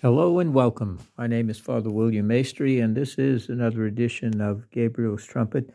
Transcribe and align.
Hello 0.00 0.38
and 0.38 0.54
welcome. 0.54 1.00
My 1.16 1.26
name 1.26 1.50
is 1.50 1.58
Father 1.58 1.90
William 1.90 2.28
Maestri, 2.28 2.80
and 2.80 2.96
this 2.96 3.18
is 3.18 3.48
another 3.48 3.84
edition 3.84 4.40
of 4.40 4.70
Gabriel's 4.70 5.24
Trumpet 5.24 5.74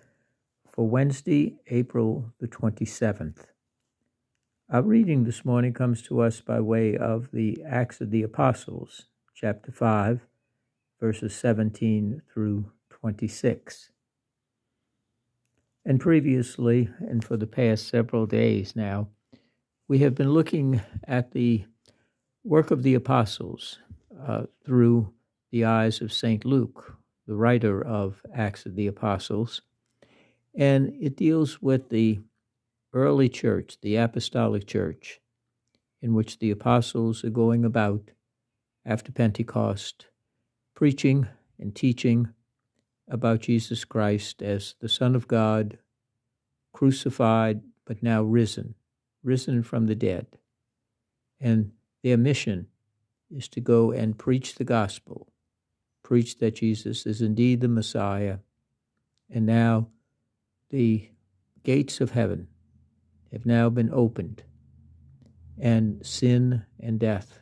for 0.65 0.87
Wednesday, 0.87 1.57
April 1.67 2.31
the 2.39 2.47
27th. 2.47 3.47
Our 4.69 4.81
reading 4.81 5.25
this 5.25 5.43
morning 5.43 5.73
comes 5.73 6.01
to 6.03 6.21
us 6.21 6.39
by 6.39 6.61
way 6.61 6.95
of 6.95 7.31
the 7.33 7.61
Acts 7.67 7.99
of 7.99 8.11
the 8.11 8.23
Apostles, 8.23 9.07
chapter 9.35 9.73
5, 9.73 10.21
verses 11.01 11.35
17 11.35 12.21
through 12.33 12.71
26. 12.91 13.91
And 15.83 15.99
previously, 15.99 16.89
and 16.97 17.25
for 17.25 17.35
the 17.35 17.45
past 17.45 17.89
several 17.89 18.25
days 18.25 18.73
now, 18.73 19.09
we 19.89 19.99
have 19.99 20.15
been 20.15 20.31
looking 20.31 20.81
at 21.05 21.31
the 21.31 21.65
work 22.45 22.71
of 22.71 22.83
the 22.83 22.93
apostles 22.95 23.79
uh, 24.25 24.43
through 24.65 25.13
the 25.51 25.65
eyes 25.65 26.01
of 26.01 26.13
St. 26.13 26.45
Luke, 26.45 26.97
the 27.27 27.35
writer 27.35 27.85
of 27.85 28.21
Acts 28.33 28.65
of 28.65 28.75
the 28.75 28.87
Apostles. 28.87 29.61
And 30.55 30.93
it 31.01 31.15
deals 31.17 31.61
with 31.61 31.89
the 31.89 32.19
early 32.93 33.29
church, 33.29 33.77
the 33.81 33.95
apostolic 33.95 34.67
church, 34.67 35.19
in 36.01 36.13
which 36.13 36.39
the 36.39 36.51
apostles 36.51 37.23
are 37.23 37.29
going 37.29 37.65
about 37.65 38.11
after 38.85 39.11
Pentecost, 39.11 40.07
preaching 40.75 41.27
and 41.59 41.75
teaching 41.75 42.29
about 43.07 43.41
Jesus 43.41 43.85
Christ 43.85 44.41
as 44.41 44.75
the 44.79 44.89
Son 44.89 45.15
of 45.15 45.27
God, 45.27 45.77
crucified 46.73 47.61
but 47.85 48.01
now 48.01 48.23
risen, 48.23 48.75
risen 49.23 49.63
from 49.63 49.87
the 49.87 49.95
dead. 49.95 50.27
And 51.39 51.71
their 52.03 52.17
mission 52.17 52.67
is 53.35 53.47
to 53.49 53.61
go 53.61 53.91
and 53.91 54.17
preach 54.17 54.55
the 54.55 54.63
gospel, 54.63 55.31
preach 56.03 56.37
that 56.37 56.55
Jesus 56.55 57.05
is 57.05 57.21
indeed 57.21 57.61
the 57.61 57.67
Messiah. 57.67 58.37
And 59.29 59.45
now 59.45 59.87
the 60.69 61.09
gates 61.63 62.01
of 62.01 62.11
heaven 62.11 62.47
have 63.31 63.45
now 63.45 63.69
been 63.69 63.89
opened, 63.91 64.43
and 65.59 66.05
sin 66.05 66.65
and 66.79 66.99
death 66.99 67.39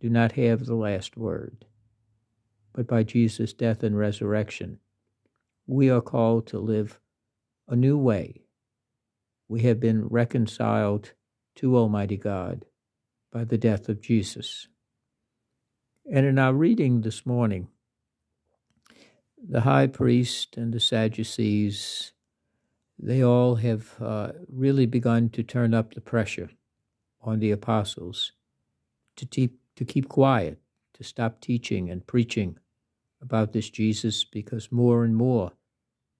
do 0.00 0.08
not 0.08 0.32
have 0.32 0.64
the 0.64 0.74
last 0.74 1.16
word. 1.16 1.64
But 2.72 2.86
by 2.86 3.02
Jesus' 3.02 3.52
death 3.52 3.82
and 3.82 3.98
resurrection, 3.98 4.78
we 5.66 5.90
are 5.90 6.00
called 6.00 6.46
to 6.48 6.58
live 6.58 7.00
a 7.66 7.74
new 7.74 7.98
way. 7.98 8.42
We 9.48 9.62
have 9.62 9.80
been 9.80 10.06
reconciled 10.06 11.12
to 11.56 11.76
Almighty 11.76 12.16
God 12.16 12.66
by 13.32 13.44
the 13.44 13.58
death 13.58 13.88
of 13.88 14.00
Jesus. 14.00 14.68
And 16.10 16.24
in 16.24 16.38
our 16.38 16.54
reading 16.54 17.02
this 17.02 17.26
morning, 17.26 17.68
the 19.46 19.60
high 19.60 19.86
priest 19.88 20.56
and 20.56 20.72
the 20.72 20.80
Sadducees, 20.80 22.12
they 22.98 23.22
all 23.22 23.56
have 23.56 23.94
uh, 24.00 24.32
really 24.50 24.86
begun 24.86 25.28
to 25.30 25.42
turn 25.42 25.74
up 25.74 25.92
the 25.92 26.00
pressure 26.00 26.48
on 27.20 27.40
the 27.40 27.50
apostles 27.50 28.32
to 29.16 29.26
keep, 29.26 29.60
to 29.76 29.84
keep 29.84 30.08
quiet, 30.08 30.58
to 30.94 31.04
stop 31.04 31.42
teaching 31.42 31.90
and 31.90 32.06
preaching 32.06 32.58
about 33.20 33.52
this 33.52 33.68
Jesus, 33.68 34.24
because 34.24 34.72
more 34.72 35.04
and 35.04 35.14
more 35.14 35.52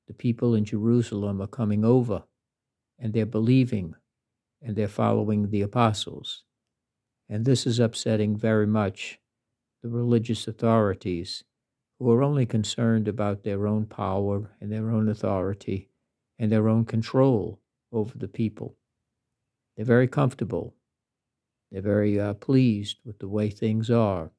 the 0.07 0.13
people 0.13 0.55
in 0.55 0.67
Jerusalem 0.67 1.41
are 1.41 1.47
coming 1.47 1.83
over 1.83 2.25
and 2.99 3.15
they're 3.15 3.25
believing 3.25 3.95
and 4.61 4.77
they're 4.77 4.87
following 4.87 5.49
the 5.49 5.63
apostles. 5.63 6.43
And 7.27 7.47
this 7.47 7.67
is 7.67 7.79
upsetting 7.79 8.37
very 8.37 8.67
much 8.67 9.19
the 9.83 9.89
religious 9.89 10.49
authorities 10.49 11.45
who 11.99 12.11
are 12.11 12.23
only 12.23 12.47
concerned 12.47 13.09
about 13.09 13.43
their 13.43 13.67
own 13.67 13.87
power 13.87 14.51
and 14.61 14.73
their 14.73 14.91
own 14.91 15.09
authority 15.09 15.89
and 16.39 16.51
their 16.51 16.69
own 16.69 16.85
control 16.85 17.61
over 17.93 18.17
the 18.17 18.29
people. 18.29 18.77
They're 19.77 19.85
very 19.85 20.09
comfortable. 20.09 20.75
They're 21.71 21.83
very 21.83 22.19
uh, 22.19 22.35
pleased 22.35 22.99
with 23.05 23.19
the 23.19 23.29
way 23.29 23.51
things 23.51 23.91
are. 23.91 24.31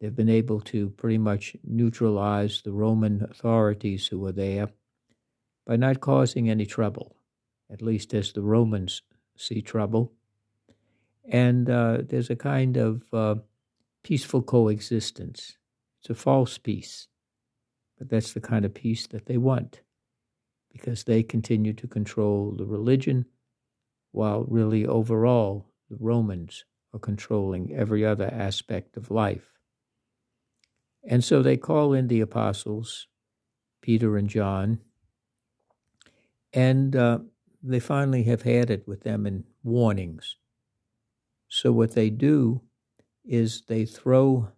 They've 0.00 0.14
been 0.14 0.28
able 0.28 0.60
to 0.62 0.90
pretty 0.90 1.18
much 1.18 1.56
neutralize 1.64 2.62
the 2.62 2.72
Roman 2.72 3.26
authorities 3.28 4.06
who 4.06 4.20
were 4.20 4.32
there 4.32 4.68
by 5.66 5.76
not 5.76 6.00
causing 6.00 6.48
any 6.48 6.66
trouble, 6.66 7.16
at 7.70 7.82
least 7.82 8.14
as 8.14 8.32
the 8.32 8.42
Romans 8.42 9.02
see 9.36 9.60
trouble. 9.60 10.12
And 11.28 11.68
uh, 11.68 11.98
there's 12.02 12.30
a 12.30 12.36
kind 12.36 12.76
of 12.76 13.02
uh, 13.12 13.34
peaceful 14.08 14.40
coexistence. 14.40 15.58
It's 16.00 16.08
a 16.08 16.14
false 16.14 16.56
peace, 16.56 17.08
but 17.98 18.08
that's 18.08 18.32
the 18.32 18.40
kind 18.40 18.64
of 18.64 18.72
peace 18.72 19.06
that 19.08 19.26
they 19.26 19.36
want 19.36 19.82
because 20.72 21.04
they 21.04 21.22
continue 21.22 21.74
to 21.74 21.86
control 21.86 22.54
the 22.56 22.64
religion 22.64 23.26
while 24.12 24.44
really 24.44 24.86
overall 24.86 25.68
the 25.90 25.98
Romans 26.00 26.64
are 26.94 26.98
controlling 26.98 27.74
every 27.74 28.02
other 28.02 28.30
aspect 28.32 28.96
of 28.96 29.10
life. 29.10 29.52
And 31.06 31.22
so 31.22 31.42
they 31.42 31.58
call 31.58 31.92
in 31.92 32.08
the 32.08 32.22
apostles, 32.22 33.08
Peter 33.82 34.16
and 34.16 34.30
John, 34.30 34.78
and 36.54 36.96
uh, 36.96 37.18
they 37.62 37.78
finally 37.78 38.22
have 38.22 38.40
had 38.40 38.70
it 38.70 38.88
with 38.88 39.02
them 39.02 39.26
in 39.26 39.44
warnings. 39.62 40.36
So 41.48 41.72
what 41.72 41.92
they 41.92 42.08
do 42.08 42.62
is 43.28 43.62
they 43.68 43.84
throw 43.84 44.48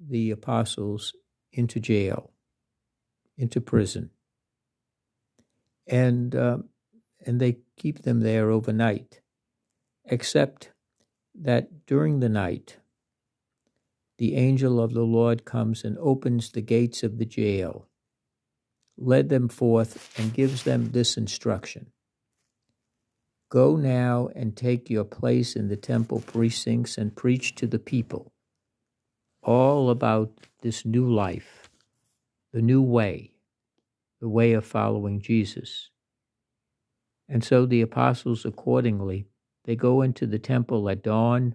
the 0.00 0.30
apostles 0.30 1.14
into 1.52 1.80
jail, 1.80 2.32
into 3.36 3.60
prison, 3.60 4.10
and 5.86 6.34
uh, 6.34 6.58
and 7.24 7.40
they 7.40 7.58
keep 7.76 8.02
them 8.02 8.20
there 8.20 8.50
overnight, 8.50 9.20
except 10.04 10.72
that 11.34 11.86
during 11.86 12.20
the 12.20 12.28
night, 12.28 12.78
the 14.18 14.34
angel 14.34 14.80
of 14.80 14.92
the 14.92 15.02
Lord 15.02 15.44
comes 15.44 15.84
and 15.84 15.96
opens 15.98 16.50
the 16.50 16.60
gates 16.60 17.02
of 17.04 17.18
the 17.18 17.24
jail, 17.24 17.86
led 18.96 19.28
them 19.28 19.48
forth, 19.48 20.12
and 20.18 20.34
gives 20.34 20.64
them 20.64 20.90
this 20.90 21.16
instruction 21.16 21.92
Go 23.50 23.76
now 23.76 24.28
and 24.34 24.54
take 24.54 24.90
your 24.90 25.04
place 25.04 25.56
in 25.56 25.68
the 25.68 25.76
temple 25.76 26.20
precincts 26.20 26.98
and 26.98 27.16
preach 27.16 27.54
to 27.56 27.66
the 27.66 27.78
people 27.78 28.32
all 29.42 29.88
about 29.88 30.30
this 30.60 30.84
new 30.84 31.10
life, 31.10 31.70
the 32.52 32.60
new 32.60 32.82
way, 32.82 33.32
the 34.20 34.28
way 34.28 34.52
of 34.52 34.66
following 34.66 35.20
Jesus. 35.20 35.90
And 37.28 37.42
so 37.42 37.64
the 37.64 37.80
apostles 37.80 38.44
accordingly, 38.44 39.26
they 39.64 39.76
go 39.76 40.02
into 40.02 40.26
the 40.26 40.38
temple 40.38 40.88
at 40.90 41.02
dawn 41.02 41.54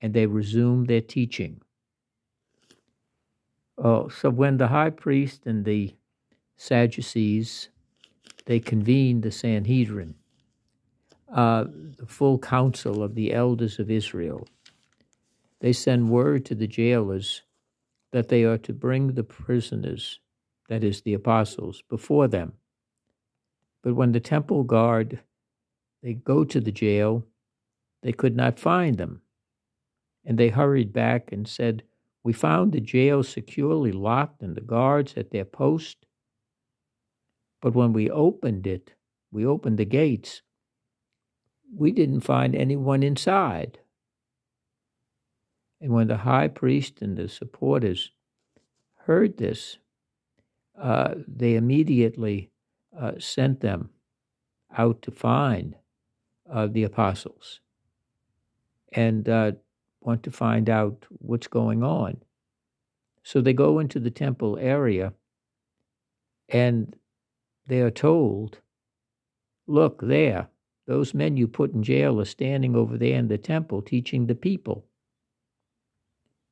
and 0.00 0.14
they 0.14 0.26
resume 0.26 0.84
their 0.84 1.00
teaching. 1.00 1.60
Oh, 3.76 4.08
so 4.08 4.30
when 4.30 4.56
the 4.56 4.68
high 4.68 4.90
priest 4.90 5.46
and 5.46 5.64
the 5.64 5.94
Sadducees, 6.56 7.68
they 8.46 8.60
convene 8.60 9.22
the 9.22 9.32
Sanhedrin, 9.32 10.14
uh, 11.34 11.64
the 11.98 12.06
full 12.06 12.38
council 12.38 13.02
of 13.02 13.14
the 13.14 13.32
elders 13.34 13.78
of 13.78 13.90
Israel. 13.90 14.46
They 15.60 15.72
send 15.72 16.10
word 16.10 16.46
to 16.46 16.54
the 16.54 16.68
jailers 16.68 17.42
that 18.12 18.28
they 18.28 18.44
are 18.44 18.58
to 18.58 18.72
bring 18.72 19.08
the 19.08 19.24
prisoners, 19.24 20.20
that 20.68 20.84
is, 20.84 21.02
the 21.02 21.14
apostles, 21.14 21.82
before 21.90 22.28
them. 22.28 22.52
But 23.82 23.94
when 23.96 24.12
the 24.12 24.20
temple 24.20 24.62
guard 24.62 25.20
they 26.02 26.14
go 26.14 26.44
to 26.44 26.60
the 26.60 26.70
jail, 26.72 27.26
they 28.02 28.12
could 28.12 28.36
not 28.36 28.60
find 28.60 28.98
them. 28.98 29.22
And 30.24 30.38
they 30.38 30.50
hurried 30.50 30.92
back 30.92 31.32
and 31.32 31.48
said, 31.48 31.82
We 32.22 32.32
found 32.32 32.72
the 32.72 32.80
jail 32.80 33.22
securely 33.22 33.90
locked 33.90 34.42
and 34.42 34.54
the 34.54 34.60
guards 34.60 35.14
at 35.16 35.30
their 35.30 35.46
post. 35.46 36.06
But 37.60 37.74
when 37.74 37.92
we 37.92 38.10
opened 38.10 38.66
it, 38.66 38.94
we 39.32 39.46
opened 39.46 39.78
the 39.78 39.86
gates, 39.86 40.42
we 41.76 41.92
didn't 41.92 42.20
find 42.20 42.54
anyone 42.54 43.02
inside. 43.02 43.78
And 45.80 45.92
when 45.92 46.08
the 46.08 46.18
high 46.18 46.48
priest 46.48 47.02
and 47.02 47.16
the 47.16 47.28
supporters 47.28 48.10
heard 49.06 49.36
this, 49.36 49.78
uh, 50.80 51.14
they 51.28 51.54
immediately 51.54 52.50
uh, 52.98 53.12
sent 53.18 53.60
them 53.60 53.90
out 54.76 55.02
to 55.02 55.10
find 55.10 55.76
uh, 56.50 56.66
the 56.66 56.84
apostles 56.84 57.60
and 58.92 59.28
uh, 59.28 59.52
want 60.00 60.22
to 60.22 60.30
find 60.30 60.70
out 60.70 61.04
what's 61.08 61.48
going 61.48 61.82
on. 61.82 62.16
So 63.22 63.40
they 63.40 63.52
go 63.52 63.78
into 63.78 63.98
the 63.98 64.10
temple 64.10 64.58
area 64.60 65.12
and 66.48 66.94
they 67.66 67.80
are 67.80 67.90
told, 67.90 68.58
look 69.66 70.00
there, 70.02 70.48
those 70.86 71.14
men 71.14 71.36
you 71.36 71.48
put 71.48 71.72
in 71.72 71.82
jail 71.82 72.20
are 72.20 72.26
standing 72.26 72.76
over 72.76 72.98
there 72.98 73.18
in 73.18 73.28
the 73.28 73.38
temple 73.38 73.82
teaching 73.82 74.26
the 74.26 74.34
people. 74.34 74.86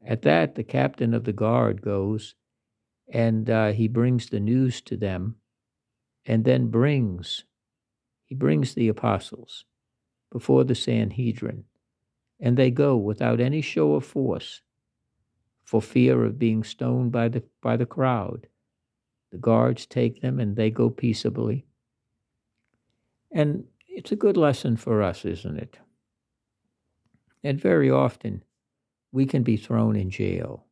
At 0.05 0.23
that, 0.23 0.55
the 0.55 0.65
captain 0.65 1.15
of 1.15 1.25
the 1.25 1.33
guard 1.33 1.83
goes 1.83 2.35
and 3.13 3.49
uh, 3.49 3.73
he 3.73 3.89
brings 3.89 4.31
the 4.31 4.41
news 4.41 4.81
to 4.83 4.97
them 4.97 5.37
and 6.25 6.45
then 6.45 6.69
brings, 6.69 7.45
he 8.25 8.35
brings 8.35 8.75
the 8.75 8.89
apostles 8.89 9.65
before 10.31 10.65
the 10.65 10.75
Sanhedrin, 10.75 11.65
and 12.41 12.57
they 12.57 12.71
go 12.71 12.97
without 12.97 13.41
any 13.41 13.61
show 13.61 13.95
of 13.95 14.05
force 14.05 14.63
for 15.63 15.83
fear 15.83 16.25
of 16.25 16.39
being 16.39 16.65
stoned 16.65 17.13
by 17.13 17.29
the, 17.29 17.43
by 17.61 17.77
the 17.77 17.87
crowd. 17.87 18.47
The 19.31 19.39
guards 19.39 19.87
take 19.87 20.21
them 20.21 20.39
and 20.41 20.57
they 20.57 20.71
go 20.71 20.91
peaceably. 20.91 21.67
And 23.31 23.65
it's 23.95 24.13
a 24.13 24.17
good 24.17 24.37
lesson 24.37 24.77
for 24.77 25.03
us, 25.03 25.25
isn't 25.25 25.59
it? 25.59 25.79
And 27.45 27.61
very 27.61 27.91
often 27.91 28.43
we 29.13 29.27
can 29.27 29.43
be 29.43 29.57
thrown 29.57 29.97
in 29.97 30.11
jail. 30.11 30.65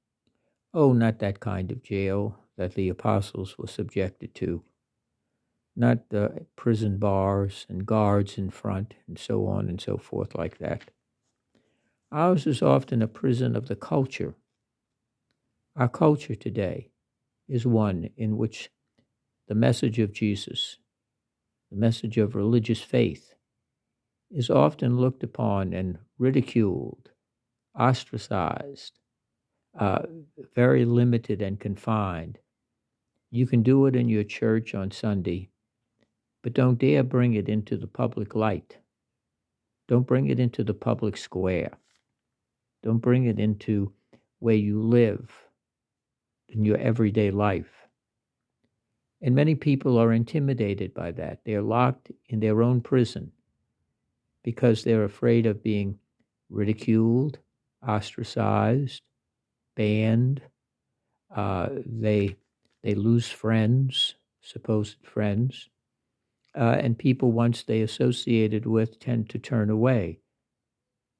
Oh, 0.72 0.92
not 0.92 1.18
that 1.18 1.40
kind 1.40 1.70
of 1.70 1.82
jail 1.82 2.38
that 2.56 2.74
the 2.74 2.88
apostles 2.88 3.58
were 3.58 3.66
subjected 3.66 4.34
to, 4.36 4.62
not 5.76 6.08
the 6.10 6.46
prison 6.56 6.98
bars 6.98 7.66
and 7.68 7.86
guards 7.86 8.38
in 8.38 8.50
front 8.50 8.94
and 9.06 9.18
so 9.18 9.46
on 9.46 9.68
and 9.68 9.80
so 9.80 9.96
forth 9.96 10.34
like 10.34 10.58
that. 10.58 10.90
Ours 12.12 12.46
is 12.46 12.62
often 12.62 13.02
a 13.02 13.08
prison 13.08 13.54
of 13.54 13.68
the 13.68 13.76
culture. 13.76 14.34
Our 15.76 15.88
culture 15.88 16.34
today 16.34 16.90
is 17.48 17.66
one 17.66 18.10
in 18.16 18.36
which 18.36 18.70
the 19.48 19.54
message 19.54 19.98
of 19.98 20.12
Jesus, 20.12 20.78
the 21.70 21.76
message 21.76 22.18
of 22.18 22.34
religious 22.34 22.82
faith, 22.82 23.34
is 24.30 24.50
often 24.50 24.96
looked 24.96 25.22
upon 25.22 25.72
and 25.72 25.98
ridiculed, 26.18 27.10
ostracized, 27.78 28.98
uh, 29.78 30.02
very 30.54 30.84
limited 30.84 31.42
and 31.42 31.58
confined. 31.60 32.38
You 33.30 33.46
can 33.46 33.62
do 33.62 33.86
it 33.86 33.94
in 33.94 34.08
your 34.08 34.24
church 34.24 34.74
on 34.74 34.90
Sunday, 34.90 35.50
but 36.42 36.54
don't 36.54 36.78
dare 36.78 37.02
bring 37.02 37.34
it 37.34 37.48
into 37.48 37.76
the 37.76 37.86
public 37.86 38.34
light. 38.34 38.78
Don't 39.88 40.06
bring 40.06 40.28
it 40.28 40.40
into 40.40 40.64
the 40.64 40.74
public 40.74 41.16
square. 41.16 41.72
Don't 42.82 42.98
bring 42.98 43.26
it 43.26 43.38
into 43.38 43.92
where 44.38 44.54
you 44.54 44.80
live 44.80 45.30
in 46.48 46.64
your 46.64 46.78
everyday 46.78 47.30
life. 47.30 47.79
And 49.22 49.34
many 49.34 49.54
people 49.54 49.98
are 49.98 50.12
intimidated 50.12 50.94
by 50.94 51.10
that. 51.12 51.40
They're 51.44 51.62
locked 51.62 52.10
in 52.28 52.40
their 52.40 52.62
own 52.62 52.80
prison 52.80 53.32
because 54.42 54.82
they're 54.82 55.04
afraid 55.04 55.46
of 55.46 55.62
being 55.62 55.98
ridiculed, 56.48 57.38
ostracized, 57.86 59.02
banned. 59.76 60.42
Uh, 61.34 61.68
they 61.86 62.36
they 62.82 62.94
lose 62.94 63.28
friends, 63.28 64.14
supposed 64.40 64.96
friends, 65.02 65.68
uh, 66.56 66.76
and 66.80 66.98
people 66.98 67.30
once 67.30 67.62
they 67.62 67.82
associated 67.82 68.66
with 68.66 68.98
tend 68.98 69.28
to 69.30 69.38
turn 69.38 69.68
away. 69.68 70.20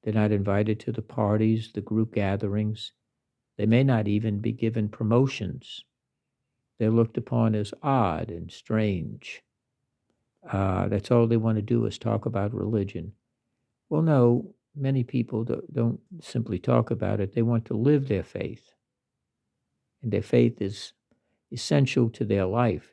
They're 0.02 0.14
not 0.14 0.32
invited 0.32 0.80
to 0.80 0.92
the 0.92 1.02
parties, 1.02 1.70
the 1.74 1.82
group 1.82 2.14
gatherings. 2.14 2.92
They 3.58 3.66
may 3.66 3.84
not 3.84 4.08
even 4.08 4.40
be 4.40 4.52
given 4.52 4.88
promotions. 4.88 5.84
They're 6.80 6.90
looked 6.90 7.18
upon 7.18 7.54
as 7.54 7.74
odd 7.82 8.30
and 8.30 8.50
strange. 8.50 9.42
Uh, 10.50 10.88
that's 10.88 11.10
all 11.10 11.26
they 11.26 11.36
want 11.36 11.56
to 11.56 11.62
do 11.62 11.84
is 11.84 11.98
talk 11.98 12.24
about 12.24 12.54
religion. 12.54 13.12
Well, 13.90 14.00
no, 14.00 14.54
many 14.74 15.04
people 15.04 15.44
don't 15.44 16.00
simply 16.22 16.58
talk 16.58 16.90
about 16.90 17.20
it, 17.20 17.34
they 17.34 17.42
want 17.42 17.66
to 17.66 17.74
live 17.74 18.08
their 18.08 18.22
faith. 18.22 18.72
And 20.02 20.10
their 20.10 20.22
faith 20.22 20.62
is 20.62 20.94
essential 21.52 22.08
to 22.08 22.24
their 22.24 22.46
life. 22.46 22.88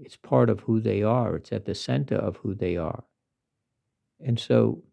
It's 0.00 0.16
part 0.16 0.48
of 0.48 0.60
who 0.60 0.78
they 0.78 1.02
are, 1.02 1.34
it's 1.34 1.50
at 1.50 1.64
the 1.64 1.74
center 1.74 2.14
of 2.14 2.36
who 2.36 2.54
they 2.54 2.76
are. 2.76 3.02
And 4.24 4.38
so 4.38 4.84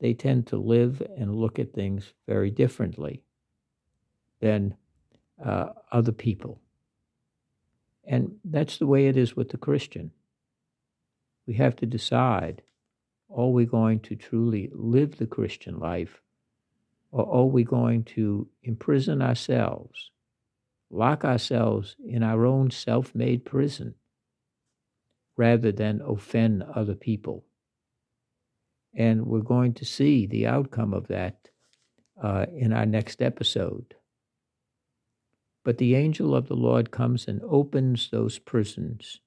they 0.00 0.12
tend 0.12 0.48
to 0.48 0.56
live 0.56 1.04
and 1.16 1.36
look 1.36 1.60
at 1.60 1.72
things 1.72 2.14
very 2.26 2.50
differently 2.50 3.22
than 4.40 4.74
uh, 5.44 5.66
other 5.92 6.10
people. 6.10 6.60
And 8.04 8.36
that's 8.44 8.78
the 8.78 8.86
way 8.86 9.06
it 9.06 9.16
is 9.16 9.36
with 9.36 9.50
the 9.50 9.58
Christian. 9.58 10.12
We 11.46 11.54
have 11.54 11.76
to 11.76 11.86
decide 11.86 12.62
are 13.34 13.48
we 13.48 13.64
going 13.64 14.00
to 14.00 14.16
truly 14.16 14.70
live 14.72 15.16
the 15.16 15.26
Christian 15.26 15.78
life, 15.78 16.20
or 17.12 17.32
are 17.32 17.46
we 17.46 17.62
going 17.62 18.04
to 18.04 18.48
imprison 18.62 19.22
ourselves, 19.22 20.10
lock 20.90 21.24
ourselves 21.24 21.94
in 22.04 22.22
our 22.22 22.44
own 22.44 22.70
self 22.70 23.14
made 23.14 23.44
prison, 23.44 23.94
rather 25.36 25.70
than 25.70 26.00
offend 26.00 26.64
other 26.74 26.94
people? 26.94 27.44
And 28.94 29.26
we're 29.26 29.40
going 29.40 29.74
to 29.74 29.84
see 29.84 30.26
the 30.26 30.48
outcome 30.48 30.92
of 30.92 31.06
that 31.08 31.50
uh, 32.20 32.46
in 32.52 32.72
our 32.72 32.86
next 32.86 33.22
episode. 33.22 33.94
But 35.64 35.78
the 35.78 35.94
angel 35.94 36.34
of 36.34 36.48
the 36.48 36.56
Lord 36.56 36.90
comes 36.90 37.28
and 37.28 37.42
opens 37.42 38.08
those 38.10 38.38
prisons, 38.38 39.20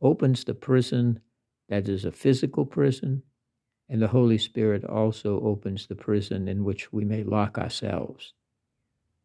opens 0.00 0.44
the 0.44 0.54
prison 0.54 1.20
that 1.68 1.88
is 1.88 2.04
a 2.04 2.12
physical 2.12 2.64
prison, 2.64 3.22
and 3.88 4.00
the 4.00 4.08
Holy 4.08 4.38
Spirit 4.38 4.84
also 4.84 5.40
opens 5.40 5.86
the 5.86 5.96
prison 5.96 6.46
in 6.46 6.64
which 6.64 6.92
we 6.92 7.04
may 7.04 7.24
lock 7.24 7.58
ourselves 7.58 8.34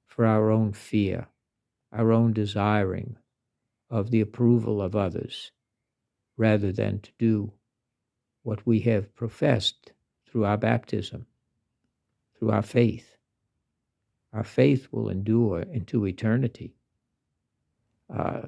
for 0.08 0.26
our 0.26 0.50
own 0.50 0.74
fear, 0.74 1.28
our 1.92 2.12
own 2.12 2.34
desiring 2.34 3.18
of 3.90 4.10
the 4.12 4.22
approval 4.22 4.82
of 4.82 4.96
others, 4.96 5.52
rather 6.38 6.72
than 6.72 7.00
to 7.00 7.12
do 7.20 7.52
what 8.42 8.66
we 8.66 8.80
have 8.80 9.14
professed 9.16 9.92
through 10.26 10.46
our 10.46 10.58
baptism, 10.58 11.26
through 12.38 12.52
our 12.52 12.62
faith. 12.62 13.15
Our 14.36 14.44
faith 14.44 14.90
will 14.92 15.08
endure 15.08 15.62
into 15.62 16.06
eternity. 16.06 16.76
Uh, 18.14 18.42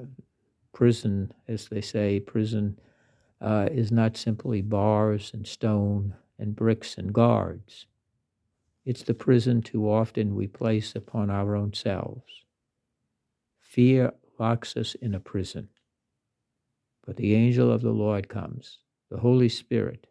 prison, 0.74 1.32
as 1.48 1.70
they 1.70 1.80
say, 1.80 2.20
prison 2.20 2.78
uh, 3.40 3.70
is 3.72 3.90
not 3.90 4.18
simply 4.18 4.62
bars 4.62 5.32
and 5.34 5.48
stone 5.48 6.14
and 6.38 6.54
bricks 6.54 6.98
and 6.98 7.14
guards. 7.14 7.86
It's 8.84 9.04
the 9.04 9.14
prison 9.14 9.62
too 9.62 9.90
often 9.90 10.36
we 10.36 10.48
place 10.48 10.94
upon 10.94 11.30
our 11.30 11.56
own 11.56 11.74
selves. 11.74 12.44
Fear 13.62 14.12
locks 14.38 14.76
us 14.76 14.94
in 14.96 15.16
a 15.16 15.22
prison. 15.22 15.70
But 17.06 17.16
the 17.16 17.34
angel 17.34 17.72
of 17.72 17.82
the 17.82 17.92
Lord 17.92 18.28
comes, 18.28 18.80
the 19.10 19.20
Holy 19.20 19.48
Spirit, 19.48 20.08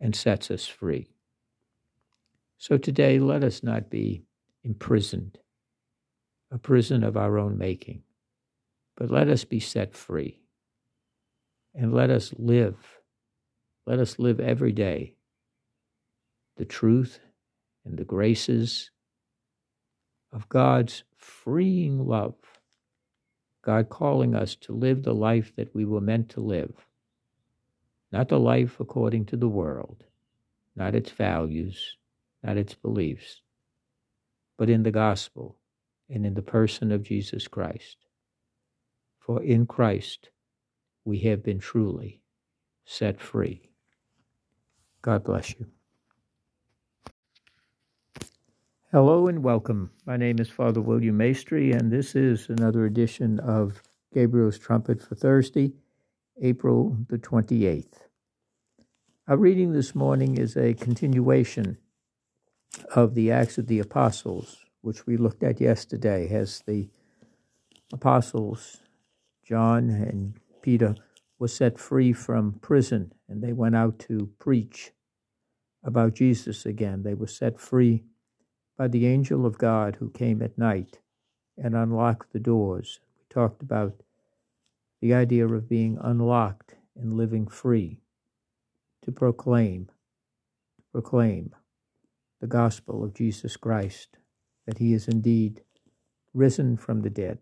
and 0.00 0.16
sets 0.16 0.50
us 0.50 0.66
free. 0.66 1.06
So 2.58 2.76
today, 2.76 3.20
let 3.20 3.44
us 3.44 3.62
not 3.62 3.90
be 3.90 4.24
imprisoned, 4.66 5.38
a 6.50 6.58
prison 6.58 7.04
of 7.04 7.16
our 7.16 7.38
own 7.38 7.56
making, 7.56 8.02
but 8.96 9.10
let 9.10 9.28
us 9.28 9.44
be 9.44 9.60
set 9.60 9.94
free 9.94 10.40
and 11.72 11.94
let 11.94 12.10
us 12.10 12.34
live. 12.36 12.76
Let 13.86 14.00
us 14.00 14.18
live 14.18 14.40
every 14.40 14.72
day 14.72 15.14
the 16.56 16.64
truth 16.64 17.20
and 17.84 17.96
the 17.96 18.04
graces 18.04 18.90
of 20.32 20.48
God's 20.48 21.04
freeing 21.16 22.04
love. 22.04 22.34
God 23.62 23.88
calling 23.88 24.34
us 24.34 24.56
to 24.56 24.72
live 24.72 25.02
the 25.02 25.14
life 25.14 25.52
that 25.56 25.74
we 25.74 25.84
were 25.84 26.00
meant 26.00 26.30
to 26.30 26.40
live, 26.40 26.86
not 28.10 28.28
the 28.28 28.40
life 28.40 28.80
according 28.80 29.26
to 29.26 29.36
the 29.36 29.48
world, 29.48 30.04
not 30.74 30.94
its 30.94 31.10
values, 31.10 31.96
not 32.42 32.56
its 32.56 32.74
beliefs, 32.74 33.42
but 34.56 34.70
in 34.70 34.82
the 34.82 34.90
gospel 34.90 35.56
and 36.08 36.24
in 36.24 36.34
the 36.34 36.42
person 36.42 36.92
of 36.92 37.02
Jesus 37.02 37.48
Christ. 37.48 37.96
For 39.18 39.42
in 39.42 39.66
Christ, 39.66 40.30
we 41.04 41.18
have 41.20 41.42
been 41.42 41.58
truly 41.58 42.22
set 42.84 43.20
free. 43.20 43.70
God 45.02 45.24
bless 45.24 45.54
you. 45.58 45.66
Hello 48.92 49.26
and 49.26 49.42
welcome. 49.42 49.90
My 50.06 50.16
name 50.16 50.38
is 50.38 50.48
Father 50.48 50.80
William 50.80 51.18
Maestri, 51.18 51.74
and 51.74 51.90
this 51.90 52.14
is 52.14 52.48
another 52.48 52.86
edition 52.86 53.38
of 53.40 53.82
Gabriel's 54.14 54.58
Trumpet 54.58 55.02
for 55.02 55.16
Thursday, 55.16 55.72
April 56.40 56.96
the 57.08 57.18
28th. 57.18 58.06
Our 59.28 59.36
reading 59.36 59.72
this 59.72 59.94
morning 59.94 60.38
is 60.38 60.56
a 60.56 60.72
continuation 60.74 61.78
of 62.94 63.14
the 63.14 63.30
Acts 63.30 63.58
of 63.58 63.66
the 63.66 63.78
Apostles, 63.78 64.64
which 64.80 65.06
we 65.06 65.16
looked 65.16 65.42
at 65.42 65.60
yesterday, 65.60 66.28
as 66.28 66.62
the 66.66 66.88
apostles 67.92 68.78
John 69.44 69.90
and 69.90 70.34
Peter 70.60 70.96
were 71.38 71.48
set 71.48 71.78
free 71.78 72.12
from 72.12 72.54
prison 72.60 73.12
and 73.28 73.42
they 73.42 73.52
went 73.52 73.76
out 73.76 73.98
to 74.00 74.30
preach 74.38 74.92
about 75.84 76.14
Jesus 76.14 76.66
again. 76.66 77.02
They 77.02 77.14
were 77.14 77.26
set 77.26 77.60
free 77.60 78.02
by 78.76 78.88
the 78.88 79.06
angel 79.06 79.46
of 79.46 79.58
God 79.58 79.96
who 79.96 80.10
came 80.10 80.42
at 80.42 80.58
night 80.58 80.98
and 81.56 81.74
unlocked 81.76 82.32
the 82.32 82.40
doors. 82.40 83.00
We 83.16 83.24
talked 83.28 83.62
about 83.62 84.02
the 85.00 85.14
idea 85.14 85.46
of 85.46 85.68
being 85.68 85.98
unlocked 86.00 86.74
and 86.96 87.12
living 87.12 87.46
free 87.46 88.00
to 89.02 89.12
proclaim, 89.12 89.86
to 89.86 90.82
proclaim 90.90 91.54
the 92.46 92.58
gospel 92.58 93.02
of 93.02 93.12
Jesus 93.12 93.56
Christ, 93.56 94.18
that 94.66 94.78
he 94.78 94.92
is 94.92 95.08
indeed 95.08 95.62
risen 96.32 96.76
from 96.76 97.02
the 97.02 97.10
dead. 97.10 97.38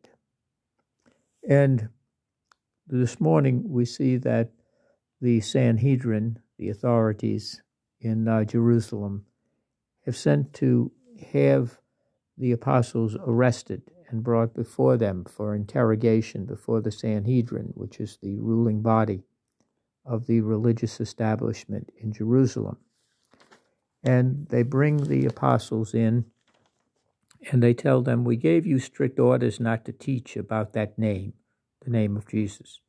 And 1.47 1.91
this 2.87 3.21
morning 3.21 3.65
we 3.67 3.85
see 3.85 4.17
that 4.17 4.53
the 5.21 5.43
Sanhedrin, 5.43 6.39
the 6.59 6.71
authorities 6.71 7.61
in 8.01 8.27
uh, 8.27 8.45
Jerusalem, 8.45 9.27
have 10.07 10.17
sent 10.17 10.55
to 10.55 10.91
have 11.33 11.81
the 12.39 12.53
apostles 12.53 13.15
arrested 13.27 13.83
and 14.09 14.25
brought 14.25 14.55
before 14.55 14.97
them 14.97 15.27
for 15.27 15.55
interrogation 15.55 16.47
before 16.47 16.81
the 16.81 16.91
Sanhedrin, 16.91 17.73
which 17.75 18.01
is 18.01 18.19
the 18.23 18.39
ruling 18.39 18.81
body 18.81 19.25
of 20.07 20.27
the 20.27 20.41
religious 20.41 20.99
establishment 20.99 21.91
in 22.01 22.11
Jerusalem. 22.11 22.79
And 24.05 24.47
they 24.51 24.63
bring 24.63 25.05
the 25.05 25.25
apostles 25.27 25.95
in 25.95 26.27
and 27.51 27.63
they 27.63 27.75
tell 27.75 28.03
them, 28.03 28.25
We 28.25 28.37
gave 28.37 28.67
you 28.67 28.79
strict 28.79 29.19
orders 29.19 29.61
not 29.61 29.85
to 29.85 29.93
teach 29.93 30.37
about 30.37 30.73
that 30.73 30.99
name, 30.99 31.35
the 31.85 31.91
name 31.91 32.17
of 32.17 32.29
Jesus. 32.29 32.81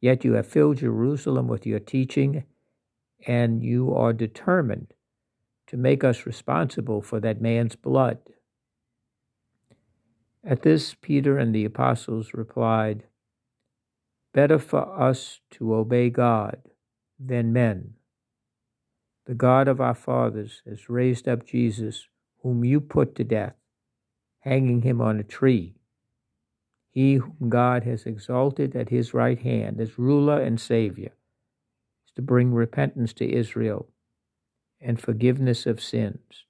Yet 0.00 0.24
you 0.24 0.34
have 0.34 0.46
filled 0.46 0.78
Jerusalem 0.78 1.48
with 1.48 1.66
your 1.66 1.80
teaching, 1.80 2.44
and 3.26 3.62
you 3.62 3.94
are 3.94 4.12
determined 4.12 4.94
to 5.68 5.76
make 5.76 6.04
us 6.04 6.26
responsible 6.26 7.02
for 7.02 7.18
that 7.20 7.40
man's 7.40 7.76
blood. 7.76 8.18
At 10.44 10.62
this, 10.62 10.94
Peter 10.94 11.38
and 11.38 11.54
the 11.54 11.64
apostles 11.64 12.34
replied, 12.34 13.04
Better 14.32 14.58
for 14.58 15.00
us 15.00 15.40
to 15.52 15.74
obey 15.74 16.10
God 16.10 16.58
than 17.18 17.52
men. 17.52 17.95
The 19.26 19.34
God 19.34 19.68
of 19.68 19.80
our 19.80 19.94
fathers 19.94 20.62
has 20.66 20.88
raised 20.88 21.28
up 21.28 21.46
Jesus, 21.46 22.08
whom 22.42 22.64
you 22.64 22.80
put 22.80 23.14
to 23.16 23.24
death, 23.24 23.54
hanging 24.40 24.82
him 24.82 25.00
on 25.00 25.18
a 25.18 25.24
tree. 25.24 25.74
He 26.90 27.14
whom 27.16 27.48
God 27.48 27.84
has 27.84 28.06
exalted 28.06 28.74
at 28.74 28.88
his 28.88 29.12
right 29.12 29.38
hand 29.38 29.80
as 29.80 29.98
ruler 29.98 30.40
and 30.40 30.60
Savior 30.60 31.12
is 32.06 32.12
to 32.14 32.22
bring 32.22 32.54
repentance 32.54 33.12
to 33.14 33.30
Israel 33.30 33.88
and 34.80 35.00
forgiveness 35.00 35.66
of 35.66 35.82
sins. 35.82 36.44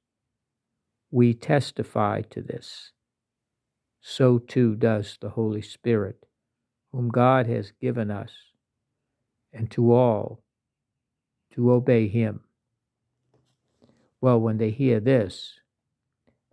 We 1.11 1.35
testify 1.35 2.23
to 2.31 2.43
this 2.43 2.93
so 4.09 4.39
too 4.39 4.77
does 4.77 5.19
the 5.21 5.31
Holy 5.31 5.61
Spirit, 5.61 6.27
whom 6.93 7.09
God 7.09 7.49
has 7.49 7.73
given 7.81 8.09
us, 8.09 8.31
and 9.53 9.69
to 9.73 9.93
all 9.93 10.45
to 11.55 11.73
obey 11.73 12.07
Him. 12.07 12.46
Well, 14.21 14.41
when 14.41 14.59
they 14.59 14.71
hear 14.71 15.01
this, 15.01 15.61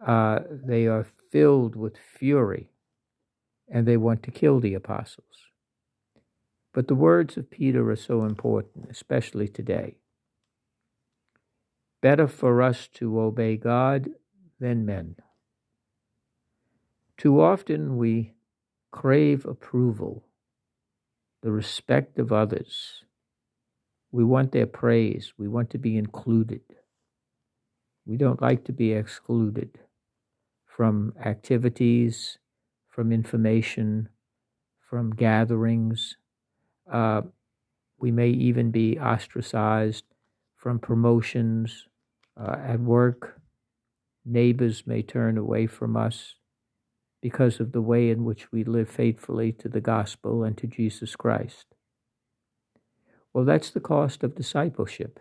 uh, 0.06 0.40
they 0.50 0.88
are 0.88 1.08
filled 1.32 1.76
with 1.76 1.98
fury 1.98 2.70
and 3.70 3.88
they 3.88 3.98
want 3.98 4.24
to 4.24 4.32
kill 4.32 4.60
the 4.60 4.74
apostles. 4.74 5.26
But 6.74 6.88
the 6.88 6.96
words 6.96 7.38
of 7.38 7.50
Peter 7.50 7.90
are 7.90 7.96
so 7.96 8.26
important, 8.26 8.88
especially 8.90 9.48
today. 9.48 9.98
Better 12.02 12.28
for 12.28 12.62
us 12.62 12.88
to 12.96 13.20
obey 13.20 13.56
God 13.56 14.10
than 14.60 14.86
men. 14.86 15.16
Too 17.18 17.40
often 17.42 17.96
we 17.96 18.34
crave 18.92 19.46
approval, 19.46 20.26
the 21.42 21.52
respect 21.52 22.20
of 22.20 22.32
others. 22.32 23.04
We 24.12 24.24
want 24.24 24.52
their 24.52 24.68
praise. 24.68 25.34
We 25.38 25.48
want 25.48 25.70
to 25.72 25.78
be 25.78 25.98
included. 25.98 26.62
We 28.06 28.18
don't 28.18 28.42
like 28.42 28.66
to 28.66 28.74
be 28.74 28.94
excluded 28.94 29.80
from 30.66 31.14
activities, 31.24 32.38
from 32.90 33.12
information, 33.12 34.10
from 34.90 35.12
gatherings. 35.12 36.18
Uh, 36.92 37.22
we 37.98 38.12
may 38.12 38.30
even 38.30 38.72
be 38.72 39.00
ostracized 39.00 40.04
from 40.56 40.80
promotions 40.80 41.88
uh, 42.40 42.58
at 42.66 42.80
work. 42.80 43.40
Neighbors 44.26 44.84
may 44.86 45.02
turn 45.02 45.38
away 45.38 45.68
from 45.68 45.96
us 45.96 46.36
because 47.22 47.60
of 47.60 47.72
the 47.72 47.82
way 47.82 48.10
in 48.10 48.26
which 48.26 48.52
we 48.52 48.64
live 48.64 48.90
faithfully 48.90 49.54
to 49.54 49.70
the 49.70 49.82
gospel 49.82 50.44
and 50.44 50.58
to 50.58 50.68
Jesus 50.68 51.16
Christ. 51.16 51.68
Well, 53.34 53.46
that's 53.46 53.70
the 53.70 53.80
cost 53.80 54.24
of 54.24 54.36
discipleship. 54.36 55.20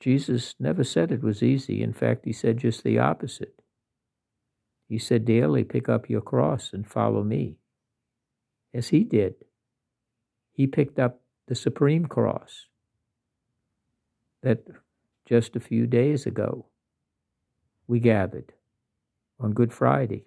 Jesus 0.00 0.54
never 0.60 0.84
said 0.84 1.10
it 1.10 1.22
was 1.22 1.42
easy. 1.42 1.82
In 1.82 1.92
fact, 1.92 2.24
he 2.24 2.32
said 2.32 2.58
just 2.58 2.84
the 2.84 2.98
opposite. 2.98 3.60
He 4.88 4.98
said, 4.98 5.24
Daily 5.24 5.64
pick 5.64 5.88
up 5.88 6.08
your 6.08 6.20
cross 6.20 6.72
and 6.72 6.86
follow 6.86 7.22
me. 7.22 7.58
As 8.72 8.88
he 8.88 9.04
did. 9.04 9.34
He 10.52 10.66
picked 10.66 10.98
up 10.98 11.20
the 11.46 11.54
supreme 11.54 12.06
cross 12.06 12.66
that 14.42 14.64
just 15.26 15.56
a 15.56 15.60
few 15.60 15.86
days 15.86 16.26
ago 16.26 16.66
we 17.86 18.00
gathered 18.00 18.52
on 19.40 19.52
Good 19.52 19.72
Friday 19.72 20.24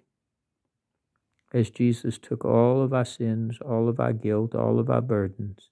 as 1.52 1.70
Jesus 1.70 2.18
took 2.18 2.44
all 2.44 2.82
of 2.82 2.92
our 2.94 3.04
sins, 3.04 3.58
all 3.60 3.88
of 3.88 4.00
our 4.00 4.12
guilt, 4.12 4.54
all 4.54 4.78
of 4.78 4.88
our 4.88 5.02
burdens, 5.02 5.68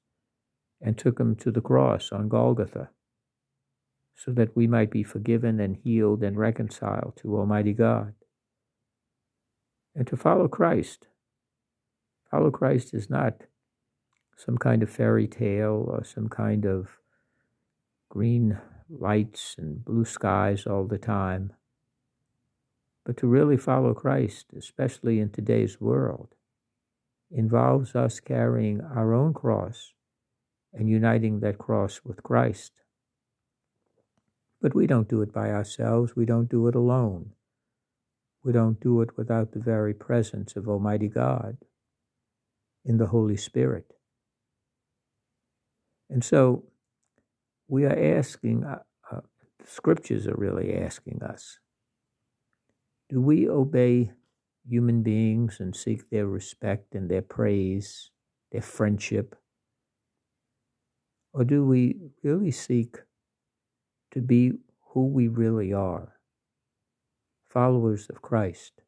and 0.81 0.97
took 0.97 1.17
them 1.19 1.35
to 1.37 1.51
the 1.51 1.61
cross 1.61 2.13
on 2.13 2.29
Golgotha, 2.29 2.91
so 4.23 4.31
that 4.33 4.55
we 4.55 4.67
might 4.67 4.91
be 4.91 5.03
forgiven 5.03 5.59
and 5.61 5.77
healed 5.77 6.23
and 6.23 6.37
reconciled 6.39 7.15
to 7.17 7.39
Almighty 7.39 7.73
God. 7.73 8.13
And 9.95 10.07
to 10.09 10.17
follow 10.17 10.47
Christ. 10.47 11.07
Follow 12.31 12.51
Christ 12.51 12.93
is 12.93 13.09
not 13.09 13.45
some 14.37 14.59
kind 14.59 14.83
of 14.83 14.91
fairy 14.91 15.27
tale 15.27 15.87
or 15.89 16.05
some 16.05 16.29
kind 16.29 16.67
of 16.67 16.89
green 18.11 18.59
lights 18.91 19.55
and 19.57 19.83
blue 19.83 20.05
skies 20.05 20.67
all 20.67 20.85
the 20.87 20.99
time. 20.99 21.55
But 23.07 23.17
to 23.19 23.27
really 23.27 23.57
follow 23.57 23.95
Christ, 23.95 24.53
especially 24.57 25.19
in 25.19 25.31
today's 25.31 25.81
world, 25.81 26.35
involves 27.31 27.95
us 27.95 28.21
carrying 28.21 28.83
our 28.83 29.15
own 29.15 29.33
cross 29.33 29.95
and 30.75 30.91
uniting 30.91 31.41
that 31.41 31.57
cross 31.57 32.03
with 32.05 32.23
Christ. 32.23 32.80
But 34.61 34.75
we 34.75 34.87
don't 34.87 35.09
do 35.09 35.23
it 35.23 35.33
by 35.33 35.51
ourselves, 35.51 36.15
we 36.15 36.27
don't 36.27 36.51
do 36.51 36.67
it 36.69 36.75
alone. 36.75 37.33
We 38.45 38.53
don't 38.53 38.81
do 38.81 39.03
it 39.03 39.17
without 39.17 39.53
the 39.53 39.61
very 39.61 39.95
presence 39.95 40.57
of 40.57 40.69
Almighty 40.69 41.09
God 41.09 41.59
in 42.85 42.97
the 42.97 43.07
Holy 43.07 43.37
Spirit. 43.37 43.93
And 46.09 46.25
so 46.25 46.65
we 47.69 47.85
are 47.85 48.17
asking, 48.19 48.65
uh, 48.65 48.81
uh, 49.11 49.21
the 49.59 49.67
scriptures 49.67 50.27
are 50.27 50.37
really 50.37 50.75
asking 50.75 51.23
us 51.23 51.59
do 53.11 53.21
we 53.21 53.49
obey 53.49 54.13
human 54.65 55.03
beings 55.03 55.57
and 55.59 55.75
seek 55.75 56.09
their 56.11 56.27
respect 56.27 56.95
and 56.95 57.11
their 57.11 57.23
praise, 57.23 58.11
their 58.53 58.63
friendship? 58.63 59.35
Or 61.33 61.45
do 61.45 61.65
we 61.65 61.97
really 62.23 62.53
seek 62.53 62.99
to 64.13 64.21
be 64.21 64.53
who 64.89 65.07
we 65.07 65.29
really 65.29 65.73
are, 65.73 66.17
followers 67.49 68.09
of 68.11 68.23
Christ? 68.23 68.83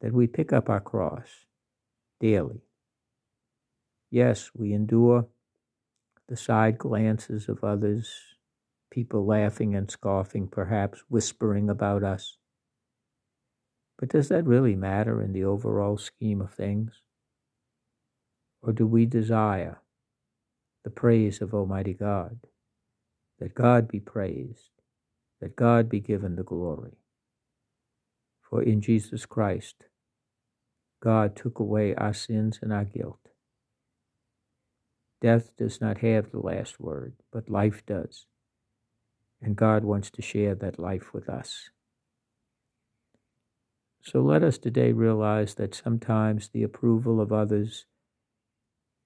That 0.00 0.12
we 0.12 0.26
pick 0.26 0.52
up 0.52 0.68
our 0.68 0.80
cross 0.80 1.46
daily. 2.20 2.62
Yes, 4.10 4.50
we 4.54 4.72
endure 4.72 5.26
the 6.28 6.36
side 6.36 6.78
glances 6.78 7.48
of 7.48 7.62
others, 7.62 8.36
people 8.90 9.26
laughing 9.26 9.74
and 9.74 9.90
scoffing, 9.90 10.48
perhaps 10.48 11.04
whispering 11.08 11.68
about 11.68 12.02
us. 12.02 12.38
But 13.98 14.10
does 14.10 14.28
that 14.28 14.44
really 14.44 14.76
matter 14.76 15.22
in 15.22 15.32
the 15.32 15.44
overall 15.44 15.96
scheme 15.96 16.40
of 16.40 16.52
things? 16.52 17.02
Or 18.62 18.72
do 18.72 18.86
we 18.86 19.06
desire 19.06 19.80
the 20.84 20.90
praise 20.90 21.40
of 21.40 21.54
Almighty 21.54 21.94
God? 21.94 22.38
That 23.40 23.54
God 23.54 23.88
be 23.88 24.00
praised, 24.00 24.70
that 25.40 25.56
God 25.56 25.88
be 25.88 26.00
given 26.00 26.36
the 26.36 26.44
glory. 26.44 26.98
For 28.50 28.62
in 28.62 28.80
Jesus 28.82 29.26
Christ, 29.26 29.76
God 31.02 31.36
took 31.36 31.58
away 31.60 31.94
our 31.94 32.14
sins 32.14 32.58
and 32.62 32.72
our 32.72 32.84
guilt. 32.84 33.20
Death 35.22 35.50
does 35.58 35.80
not 35.80 35.98
have 35.98 36.30
the 36.32 36.40
last 36.40 36.80
word, 36.80 37.14
but 37.32 37.50
life 37.50 37.84
does. 37.86 38.26
and 39.42 39.56
God 39.56 39.84
wants 39.84 40.10
to 40.12 40.22
share 40.22 40.54
that 40.56 40.78
life 40.80 41.12
with 41.14 41.28
us. 41.28 41.70
So 44.02 44.22
let 44.22 44.42
us 44.44 44.58
today 44.58 44.92
realize 44.92 45.54
that 45.56 45.74
sometimes 45.74 46.48
the 46.50 46.64
approval 46.64 47.20
of 47.20 47.32
others, 47.32 47.86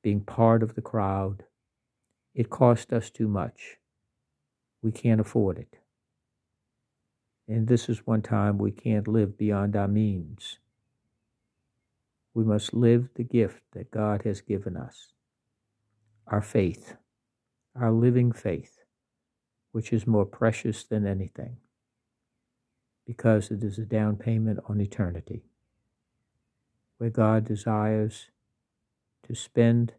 being 0.02 0.22
part 0.22 0.62
of 0.62 0.74
the 0.76 0.82
crowd, 0.82 1.44
it 2.34 2.50
costs 2.50 2.92
us 2.92 3.10
too 3.10 3.28
much. 3.28 3.78
We 4.82 4.92
can't 4.92 5.20
afford 5.20 5.58
it. 5.58 5.78
And 7.48 7.66
this 7.66 7.88
is 7.88 8.06
one 8.06 8.22
time 8.22 8.58
we 8.58 8.70
can't 8.70 9.08
live 9.08 9.36
beyond 9.36 9.76
our 9.76 9.88
means. 9.88 10.58
We 12.32 12.44
must 12.44 12.72
live 12.72 13.08
the 13.14 13.24
gift 13.24 13.62
that 13.72 13.90
God 13.90 14.22
has 14.22 14.40
given 14.40 14.76
us 14.76 15.12
our 16.28 16.40
faith, 16.40 16.94
our 17.74 17.90
living 17.90 18.30
faith, 18.30 18.78
which 19.72 19.92
is 19.92 20.06
more 20.06 20.24
precious 20.24 20.84
than 20.84 21.06
anything 21.06 21.56
because 23.10 23.50
it 23.50 23.64
is 23.64 23.76
a 23.76 23.84
down 23.84 24.14
payment 24.14 24.60
on 24.68 24.80
eternity, 24.80 25.42
where 26.98 27.10
God 27.10 27.44
desires 27.44 28.28
to 29.26 29.34
spend 29.34 29.94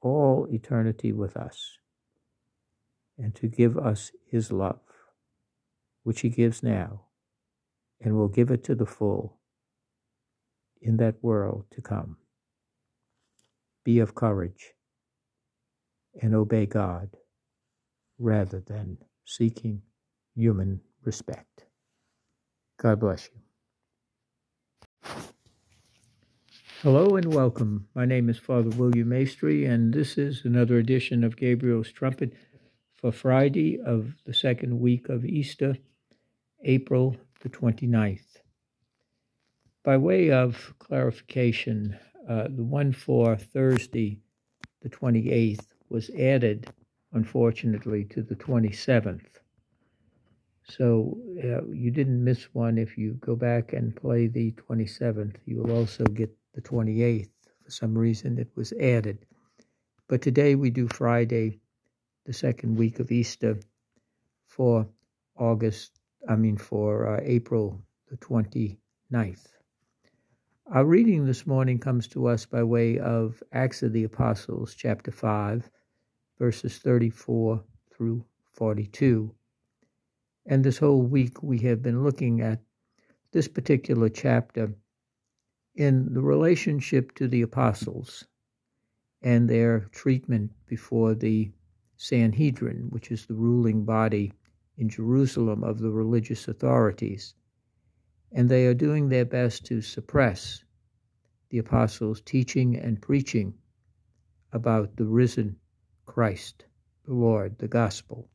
all 0.00 0.48
eternity 0.50 1.12
with 1.12 1.36
us 1.36 1.76
and 3.18 3.34
to 3.34 3.48
give 3.48 3.76
us 3.76 4.12
His 4.30 4.52
love, 4.52 4.80
which 6.04 6.20
He 6.20 6.28
gives 6.28 6.62
now, 6.62 7.02
and 8.00 8.14
will 8.14 8.28
give 8.28 8.50
it 8.50 8.62
to 8.64 8.74
the 8.74 8.86
full 8.86 9.38
in 10.80 10.96
that 10.98 11.16
world 11.22 11.64
to 11.72 11.82
come. 11.82 12.16
Be 13.84 13.98
of 13.98 14.14
courage 14.14 14.74
and 16.20 16.34
obey 16.34 16.66
God 16.66 17.16
rather 18.18 18.60
than 18.60 18.98
seeking 19.24 19.82
human 20.34 20.80
respect. 21.04 21.64
God 22.80 23.00
bless 23.00 23.28
you. 23.34 23.40
Hello 26.82 27.16
and 27.16 27.34
welcome. 27.34 27.88
My 27.94 28.04
name 28.04 28.28
is 28.28 28.38
Father 28.38 28.70
William 28.70 29.08
Maestri, 29.08 29.68
and 29.68 29.92
this 29.92 30.16
is 30.16 30.44
another 30.44 30.78
edition 30.78 31.24
of 31.24 31.36
Gabriel's 31.36 31.90
Trumpet 31.90 32.32
for 32.98 33.12
Friday 33.12 33.80
of 33.80 34.12
the 34.24 34.34
second 34.34 34.80
week 34.80 35.08
of 35.08 35.24
Easter, 35.24 35.78
April 36.64 37.16
the 37.40 37.48
29th. 37.48 38.38
By 39.84 39.96
way 39.96 40.32
of 40.32 40.74
clarification, 40.80 41.96
uh, 42.28 42.48
the 42.50 42.64
one 42.64 42.92
for 42.92 43.36
Thursday, 43.36 44.18
the 44.82 44.88
28th, 44.88 45.66
was 45.88 46.10
added, 46.10 46.68
unfortunately, 47.12 48.04
to 48.06 48.22
the 48.22 48.34
27th. 48.34 49.38
So 50.64 51.16
uh, 51.42 51.64
you 51.72 51.92
didn't 51.92 52.22
miss 52.22 52.52
one. 52.52 52.78
If 52.78 52.98
you 52.98 53.14
go 53.20 53.36
back 53.36 53.72
and 53.72 53.94
play 53.94 54.26
the 54.26 54.52
27th, 54.52 55.36
you 55.46 55.58
will 55.58 55.70
also 55.70 56.04
get 56.04 56.36
the 56.52 56.60
28th. 56.60 57.30
For 57.64 57.70
some 57.70 57.96
reason, 57.96 58.38
it 58.38 58.50
was 58.56 58.72
added. 58.72 59.24
But 60.08 60.20
today 60.20 60.56
we 60.56 60.70
do 60.70 60.88
Friday, 60.88 61.60
the 62.28 62.34
second 62.34 62.76
week 62.76 63.00
of 63.00 63.10
Easter, 63.10 63.58
for 64.44 64.86
August, 65.38 65.98
I 66.28 66.36
mean, 66.36 66.58
for 66.58 67.16
uh, 67.16 67.20
April 67.22 67.82
the 68.10 68.18
29th. 68.18 69.46
Our 70.70 70.84
reading 70.84 71.24
this 71.24 71.46
morning 71.46 71.78
comes 71.78 72.06
to 72.08 72.26
us 72.26 72.44
by 72.44 72.62
way 72.64 72.98
of 72.98 73.42
Acts 73.54 73.82
of 73.82 73.94
the 73.94 74.04
Apostles, 74.04 74.74
chapter 74.74 75.10
5, 75.10 75.70
verses 76.38 76.76
34 76.76 77.64
through 77.96 78.22
42. 78.44 79.34
And 80.44 80.62
this 80.62 80.76
whole 80.76 81.00
week 81.00 81.42
we 81.42 81.58
have 81.60 81.80
been 81.80 82.04
looking 82.04 82.42
at 82.42 82.60
this 83.32 83.48
particular 83.48 84.10
chapter 84.10 84.74
in 85.74 86.12
the 86.12 86.20
relationship 86.20 87.14
to 87.14 87.26
the 87.26 87.40
apostles 87.40 88.26
and 89.22 89.48
their 89.48 89.88
treatment 89.92 90.50
before 90.66 91.14
the 91.14 91.50
Sanhedrin, 92.00 92.86
which 92.90 93.10
is 93.10 93.26
the 93.26 93.34
ruling 93.34 93.84
body 93.84 94.32
in 94.76 94.88
Jerusalem 94.88 95.64
of 95.64 95.80
the 95.80 95.90
religious 95.90 96.46
authorities. 96.46 97.34
And 98.30 98.48
they 98.48 98.66
are 98.68 98.74
doing 98.74 99.08
their 99.08 99.24
best 99.24 99.66
to 99.66 99.82
suppress 99.82 100.64
the 101.50 101.58
apostles' 101.58 102.20
teaching 102.20 102.76
and 102.76 103.02
preaching 103.02 103.52
about 104.52 104.94
the 104.96 105.06
risen 105.06 105.56
Christ, 106.06 106.66
the 107.04 107.14
Lord, 107.14 107.58
the 107.58 107.66
gospel. 107.66 108.28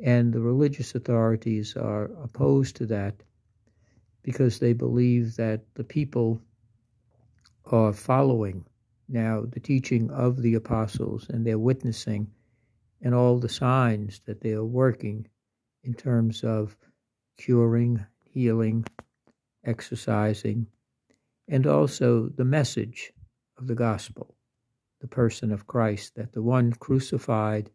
And 0.00 0.32
the 0.32 0.40
religious 0.40 0.96
authorities 0.96 1.76
are 1.76 2.06
opposed 2.22 2.74
to 2.76 2.86
that 2.86 3.22
because 4.22 4.58
they 4.58 4.72
believe 4.72 5.36
that 5.36 5.62
the 5.74 5.84
people 5.84 6.42
are 7.66 7.92
following 7.92 8.64
now 9.08 9.42
the 9.42 9.60
teaching 9.60 10.10
of 10.10 10.42
the 10.42 10.54
apostles 10.54 11.28
and 11.28 11.46
they're 11.46 11.58
witnessing 11.58 12.28
and 13.02 13.14
all 13.14 13.38
the 13.38 13.48
signs 13.48 14.20
that 14.26 14.40
they 14.40 14.52
are 14.52 14.64
working 14.64 15.26
in 15.84 15.94
terms 15.94 16.42
of 16.42 16.76
curing, 17.36 18.04
healing, 18.24 18.84
exercising, 19.64 20.66
and 21.48 21.66
also 21.66 22.28
the 22.28 22.44
message 22.44 23.12
of 23.56 23.66
the 23.66 23.74
gospel, 23.74 24.34
the 25.00 25.08
person 25.08 25.52
of 25.52 25.66
Christ, 25.66 26.16
that 26.16 26.32
the 26.32 26.42
one 26.42 26.72
crucified 26.72 27.70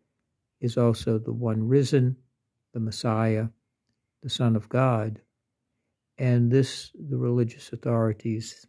is 0.62 0.78
also 0.78 1.18
the 1.18 1.34
one 1.34 1.68
risen, 1.68 2.18
the 2.74 2.80
Messiah, 2.80 3.48
the 4.22 4.30
Son 4.30 4.56
of 4.56 4.70
God. 4.70 5.20
And 6.18 6.52
this, 6.52 6.92
the 6.94 7.18
religious 7.18 7.74
authorities 7.74 8.66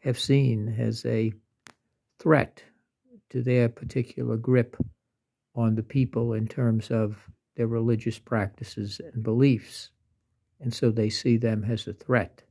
have 0.00 0.18
seen 0.18 0.74
as 0.78 1.04
a 1.06 1.32
threat 2.18 2.62
to 3.30 3.42
their 3.42 3.68
particular 3.68 4.36
grip 4.36 4.76
on 5.58 5.74
the 5.74 5.82
people 5.82 6.32
in 6.32 6.46
terms 6.46 6.90
of 6.90 7.28
their 7.56 7.66
religious 7.66 8.18
practices 8.18 9.00
and 9.12 9.22
beliefs. 9.22 9.90
And 10.60 10.72
so 10.72 10.90
they 10.90 11.10
see 11.10 11.36
them 11.36 11.64
as 11.64 11.86
a 11.86 11.92
threat. 11.92 12.42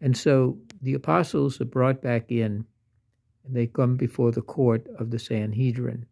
And 0.00 0.16
so 0.16 0.58
the 0.80 0.94
apostles 0.94 1.60
are 1.60 1.66
brought 1.66 2.00
back 2.00 2.30
in 2.30 2.64
and 3.44 3.54
they 3.54 3.66
come 3.66 3.96
before 3.96 4.32
the 4.32 4.42
court 4.42 4.86
of 4.98 5.10
the 5.10 5.18
Sanhedrin 5.18 6.06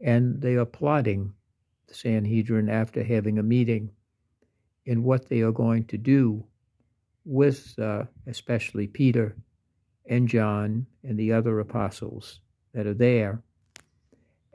and 0.00 0.40
they 0.42 0.56
are 0.56 0.66
plotting 0.66 1.32
the 1.86 1.94
Sanhedrin 1.94 2.68
after 2.68 3.04
having 3.04 3.38
a 3.38 3.42
meeting 3.42 3.90
in 4.84 5.04
what 5.04 5.28
they 5.28 5.40
are 5.40 5.52
going 5.52 5.84
to 5.84 5.98
do 5.98 6.44
with 7.24 7.78
uh, 7.78 8.04
especially 8.26 8.86
Peter 8.86 9.36
and 10.08 10.28
John 10.28 10.86
and 11.02 11.18
the 11.18 11.32
other 11.32 11.58
apostles 11.60 12.40
that 12.72 12.86
are 12.86 12.94
there. 12.94 13.42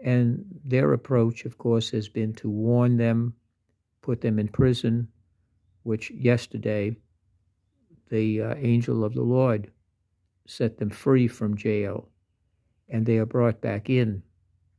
And 0.03 0.43
their 0.65 0.93
approach, 0.93 1.45
of 1.45 1.57
course, 1.57 1.91
has 1.91 2.09
been 2.09 2.33
to 2.33 2.49
warn 2.49 2.97
them, 2.97 3.35
put 4.01 4.21
them 4.21 4.39
in 4.39 4.47
prison, 4.47 5.07
which 5.83 6.09
yesterday 6.11 6.95
the 8.09 8.41
uh, 8.41 8.55
angel 8.57 9.03
of 9.03 9.13
the 9.13 9.21
Lord 9.21 9.71
set 10.47 10.77
them 10.77 10.89
free 10.89 11.27
from 11.27 11.55
jail, 11.55 12.09
and 12.89 13.05
they 13.05 13.17
are 13.17 13.25
brought 13.25 13.61
back 13.61 13.89
in 13.89 14.23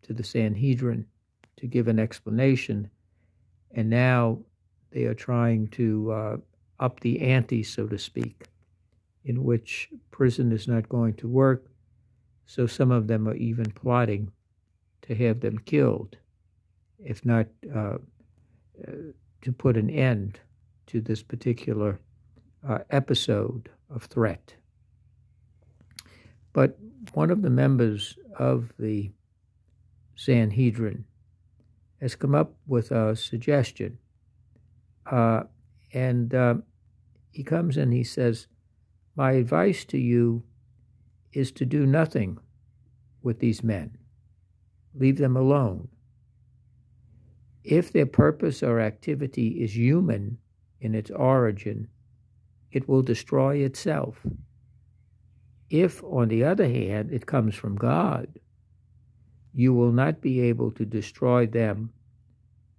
to 0.03 0.13
the 0.13 0.25
Sanhedrin 0.25 1.07
to 1.57 1.67
give 1.67 1.89
an 1.89 1.99
explanation. 1.99 2.91
And 3.71 3.89
now 3.89 4.41
they 4.91 5.05
are 5.05 5.15
trying 5.15 5.69
to 5.69 6.13
uh, 6.13 6.37
up 6.81 7.01
the 7.01 7.21
ante, 7.21 7.63
so 7.63 7.87
to 7.87 7.99
speak, 7.99 8.49
in 9.25 9.45
which 9.45 9.89
prison 10.11 10.51
is 10.53 10.67
not 10.67 10.89
going 10.89 11.15
to 11.15 11.29
work. 11.29 11.67
So 12.47 12.67
some 12.67 12.91
of 12.91 13.07
them 13.07 13.29
are 13.29 13.37
even 13.37 13.71
plotting 13.71 14.31
to 15.03 15.15
have 15.15 15.41
them 15.41 15.59
killed, 15.59 16.17
if 16.99 17.25
not 17.25 17.47
uh, 17.75 17.99
uh, 18.87 18.93
to 19.43 19.53
put 19.53 19.77
an 19.77 19.91
end 19.91 20.41
to 20.87 21.01
this 21.01 21.23
particular 21.23 22.01
uh, 22.67 22.79
episode 22.91 23.69
of 23.91 24.05
threat. 24.05 24.55
But 26.53 26.79
one 27.15 27.31
of 27.31 27.43
the 27.43 27.51
members 27.51 28.17
of 28.39 28.73
the 28.79 29.11
Sanhedrin 30.15 31.05
has 32.01 32.15
come 32.15 32.35
up 32.35 32.55
with 32.67 32.91
a 32.91 33.17
suggestion. 33.17 33.99
Uh, 35.11 35.45
and 35.93 36.35
uh, 36.35 36.55
he 37.31 37.43
comes 37.43 37.77
and 37.77 37.93
he 37.93 38.05
says, 38.05 38.47
My 39.17 39.33
advice 39.33 39.85
to 39.87 39.99
you 39.99 40.43
is 41.33 41.53
to 41.53 41.65
do 41.65 41.87
nothing 41.87 42.39
with 43.23 43.39
these 43.39 43.63
men, 43.63 43.97
leave 44.95 45.19
them 45.19 45.37
alone. 45.37 45.89
If 47.65 47.93
their 47.93 48.07
purpose 48.07 48.63
or 48.63 48.81
activity 48.81 49.63
is 49.63 49.77
human 49.77 50.39
in 50.81 50.95
its 50.95 51.11
origin, 51.11 51.89
it 52.73 52.89
will 52.89 53.03
destroy 53.03 53.57
itself. 53.59 54.27
If, 55.71 56.03
on 56.03 56.29
the 56.29 56.45
other 56.45 56.69
hand, 56.69 57.13
it 57.13 57.27
comes 57.27 57.55
from 57.55 57.77
God, 57.77 58.29
you 59.55 59.73
will 59.73 59.93
not 59.93 60.21
be 60.21 60.41
able 60.41 60.71
to 60.73 60.85
destroy 60.85 61.47
them 61.47 61.93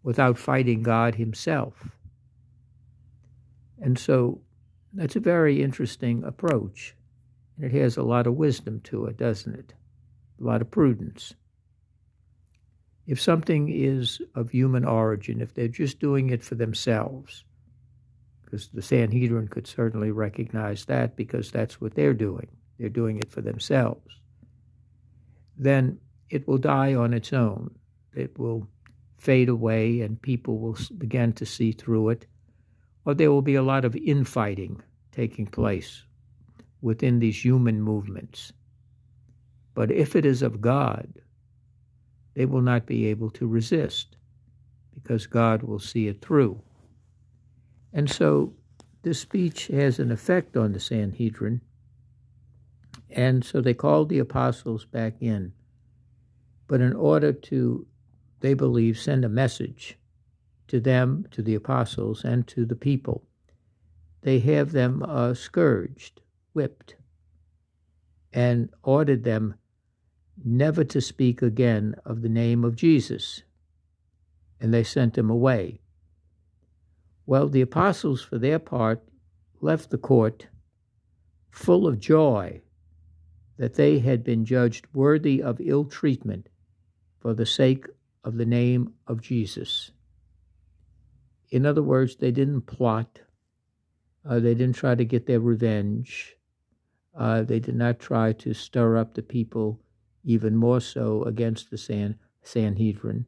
without 0.03 0.37
fighting 0.37 0.83
God 0.83 1.15
Himself. 1.15 1.91
And 3.81 3.97
so 3.97 4.41
that's 4.93 5.15
a 5.15 5.19
very 5.19 5.61
interesting 5.61 6.23
approach. 6.23 6.95
And 7.57 7.65
it 7.65 7.79
has 7.79 7.97
a 7.97 8.03
lot 8.03 8.27
of 8.27 8.35
wisdom 8.35 8.81
to 8.85 9.05
it, 9.05 9.17
doesn't 9.17 9.53
it? 9.53 9.73
A 10.39 10.43
lot 10.43 10.61
of 10.61 10.71
prudence. 10.71 11.33
If 13.05 13.21
something 13.21 13.69
is 13.69 14.21
of 14.35 14.51
human 14.51 14.85
origin, 14.85 15.41
if 15.41 15.53
they're 15.53 15.67
just 15.67 15.99
doing 15.99 16.29
it 16.29 16.43
for 16.43 16.55
themselves, 16.55 17.43
because 18.43 18.69
the 18.69 18.81
Sanhedrin 18.81 19.47
could 19.47 19.67
certainly 19.67 20.11
recognize 20.11 20.85
that 20.85 21.15
because 21.15 21.51
that's 21.51 21.81
what 21.81 21.95
they're 21.95 22.13
doing, 22.13 22.47
they're 22.79 22.89
doing 22.89 23.17
it 23.17 23.29
for 23.29 23.41
themselves, 23.41 24.19
then 25.57 25.99
it 26.29 26.47
will 26.47 26.57
die 26.57 26.93
on 26.93 27.13
its 27.13 27.33
own. 27.33 27.75
It 28.15 28.37
will 28.39 28.67
fade 29.17 29.49
away 29.49 30.01
and 30.01 30.21
people 30.21 30.59
will 30.59 30.77
begin 30.97 31.33
to 31.33 31.45
see 31.45 31.71
through 31.71 32.09
it, 32.09 32.25
or 33.05 33.13
there 33.13 33.31
will 33.31 33.41
be 33.41 33.55
a 33.55 33.63
lot 33.63 33.85
of 33.85 33.95
infighting 33.95 34.81
taking 35.11 35.45
place 35.45 36.03
within 36.81 37.19
these 37.19 37.43
human 37.43 37.81
movements. 37.81 38.51
But 39.73 39.91
if 39.91 40.15
it 40.15 40.25
is 40.25 40.41
of 40.41 40.61
God, 40.61 41.07
they 42.33 42.45
will 42.45 42.61
not 42.61 42.85
be 42.85 43.07
able 43.07 43.29
to 43.31 43.47
resist 43.47 44.17
because 44.93 45.27
God 45.27 45.63
will 45.63 45.79
see 45.79 46.07
it 46.07 46.21
through. 46.21 46.61
And 47.91 48.09
so 48.09 48.53
this 49.03 49.19
speech 49.19 49.67
has 49.67 49.99
an 49.99 50.11
effect 50.11 50.57
on 50.57 50.71
the 50.71 50.79
Sanhedrin. 50.79 51.61
And 53.09 53.43
so 53.43 53.61
they 53.61 53.73
called 53.73 54.09
the 54.09 54.19
apostles 54.19 54.85
back 54.85 55.15
in. 55.21 55.53
But 56.67 56.81
in 56.81 56.93
order 56.93 57.33
to, 57.33 57.85
they 58.39 58.53
believe, 58.53 58.97
send 58.97 59.23
a 59.23 59.29
message 59.29 59.97
to 60.67 60.79
them, 60.79 61.27
to 61.31 61.41
the 61.41 61.53
apostles, 61.53 62.23
and 62.23 62.47
to 62.47 62.65
the 62.65 62.75
people, 62.75 63.23
they 64.21 64.39
have 64.39 64.71
them 64.71 65.03
uh, 65.03 65.33
scourged, 65.33 66.21
whipped, 66.53 66.95
and 68.31 68.69
ordered 68.81 69.23
them 69.23 69.55
never 70.43 70.83
to 70.83 71.01
speak 71.01 71.41
again 71.41 71.95
of 72.05 72.21
the 72.21 72.29
name 72.29 72.63
of 72.63 72.75
Jesus. 72.75 73.43
And 74.59 74.73
they 74.73 74.83
sent 74.83 75.17
him 75.17 75.29
away. 75.29 75.79
Well, 77.25 77.47
the 77.47 77.61
apostles, 77.61 78.21
for 78.21 78.37
their 78.37 78.59
part, 78.59 79.03
left 79.61 79.89
the 79.89 79.97
court 79.97 80.47
full 81.49 81.87
of 81.87 81.99
joy 81.99 82.61
that 83.57 83.75
they 83.75 83.99
had 83.99 84.23
been 84.23 84.43
judged 84.43 84.87
worthy 84.93 85.41
of 85.41 85.61
ill 85.61 85.85
treatment 85.85 86.49
for 87.19 87.33
the 87.33 87.45
sake 87.45 87.85
of 88.23 88.37
the 88.37 88.45
name 88.45 88.93
of 89.07 89.21
Jesus. 89.21 89.91
In 91.51 91.65
other 91.65 91.83
words, 91.83 92.15
they 92.15 92.31
didn't 92.31 92.61
plot, 92.61 93.19
uh, 94.25 94.39
they 94.39 94.55
didn't 94.55 94.75
try 94.75 94.95
to 94.95 95.05
get 95.05 95.27
their 95.27 95.39
revenge, 95.39 96.35
uh, 97.15 97.43
they 97.43 97.59
did 97.59 97.75
not 97.75 97.99
try 97.99 98.33
to 98.33 98.53
stir 98.53 98.97
up 98.97 99.13
the 99.13 99.21
people 99.21 99.79
even 100.23 100.55
more 100.55 100.81
so 100.81 101.23
against 101.23 101.69
the 101.69 101.77
San, 101.77 102.15
Sanhedrin. 102.41 103.25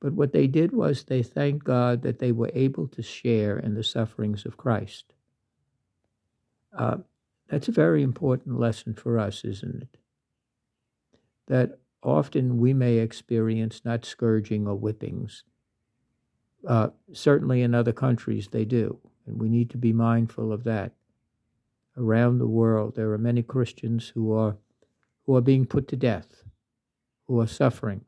But 0.00 0.12
what 0.12 0.32
they 0.32 0.46
did 0.46 0.72
was 0.72 1.02
they 1.02 1.22
thanked 1.22 1.64
God 1.64 2.02
that 2.02 2.18
they 2.18 2.30
were 2.32 2.50
able 2.54 2.86
to 2.88 3.02
share 3.02 3.58
in 3.58 3.74
the 3.74 3.82
sufferings 3.82 4.46
of 4.46 4.56
Christ. 4.56 5.12
Uh, 6.76 6.98
that's 7.48 7.68
a 7.68 7.72
very 7.72 8.02
important 8.02 8.60
lesson 8.60 8.94
for 8.94 9.18
us, 9.18 9.44
isn't 9.44 9.82
it? 9.82 9.96
That 11.46 11.78
often 12.02 12.58
we 12.58 12.74
may 12.74 12.98
experience 12.98 13.82
not 13.84 14.04
scourging 14.04 14.68
or 14.68 14.76
whippings. 14.76 15.44
Uh, 16.66 16.88
certainly 17.12 17.62
in 17.62 17.74
other 17.74 17.92
countries 17.92 18.48
they 18.48 18.64
do, 18.64 18.98
and 19.26 19.40
we 19.40 19.48
need 19.48 19.70
to 19.70 19.78
be 19.78 19.92
mindful 19.92 20.52
of 20.52 20.64
that. 20.64 20.92
Around 21.96 22.38
the 22.38 22.46
world, 22.46 22.94
there 22.94 23.12
are 23.12 23.18
many 23.18 23.42
Christians 23.42 24.08
who 24.08 24.32
are 24.32 24.56
who 25.28 25.36
are 25.36 25.42
being 25.42 25.66
put 25.66 25.86
to 25.86 25.94
death, 25.94 26.42
who 27.26 27.38
are 27.38 27.46
suffering 27.46 28.00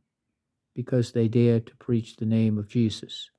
because 0.74 1.12
they 1.12 1.28
dare 1.28 1.60
to 1.60 1.76
preach 1.76 2.16
the 2.16 2.24
name 2.24 2.56
of 2.56 2.66
Jesus, 2.66 3.30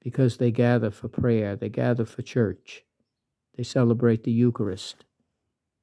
because 0.00 0.38
they 0.38 0.50
gather 0.50 0.90
for 0.90 1.06
prayer, 1.06 1.54
they 1.54 1.68
gather 1.68 2.06
for 2.06 2.22
church, 2.22 2.82
they 3.58 3.62
celebrate 3.62 4.24
the 4.24 4.32
Eucharist, 4.32 5.04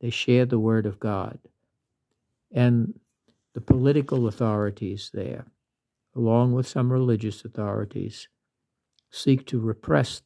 they 0.02 0.10
share 0.10 0.48
the 0.48 0.58
Word 0.58 0.88
of 0.88 1.00
God. 1.00 1.38
And 2.52 3.00
the 3.54 3.62
political 3.62 4.26
authorities 4.26 5.12
there, 5.14 5.46
along 6.16 6.54
with 6.54 6.68
some 6.68 6.92
religious 6.92 7.46
authorities, 7.46 8.30
seek 9.12 9.46
to 9.46 9.60
repress 9.60 10.24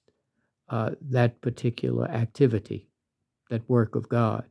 uh, 0.69 0.91
that 1.01 1.41
particular 1.41 2.07
activity, 2.07 2.87
that 3.49 3.69
work 3.69 3.95
of 3.95 4.07
God 4.07 4.45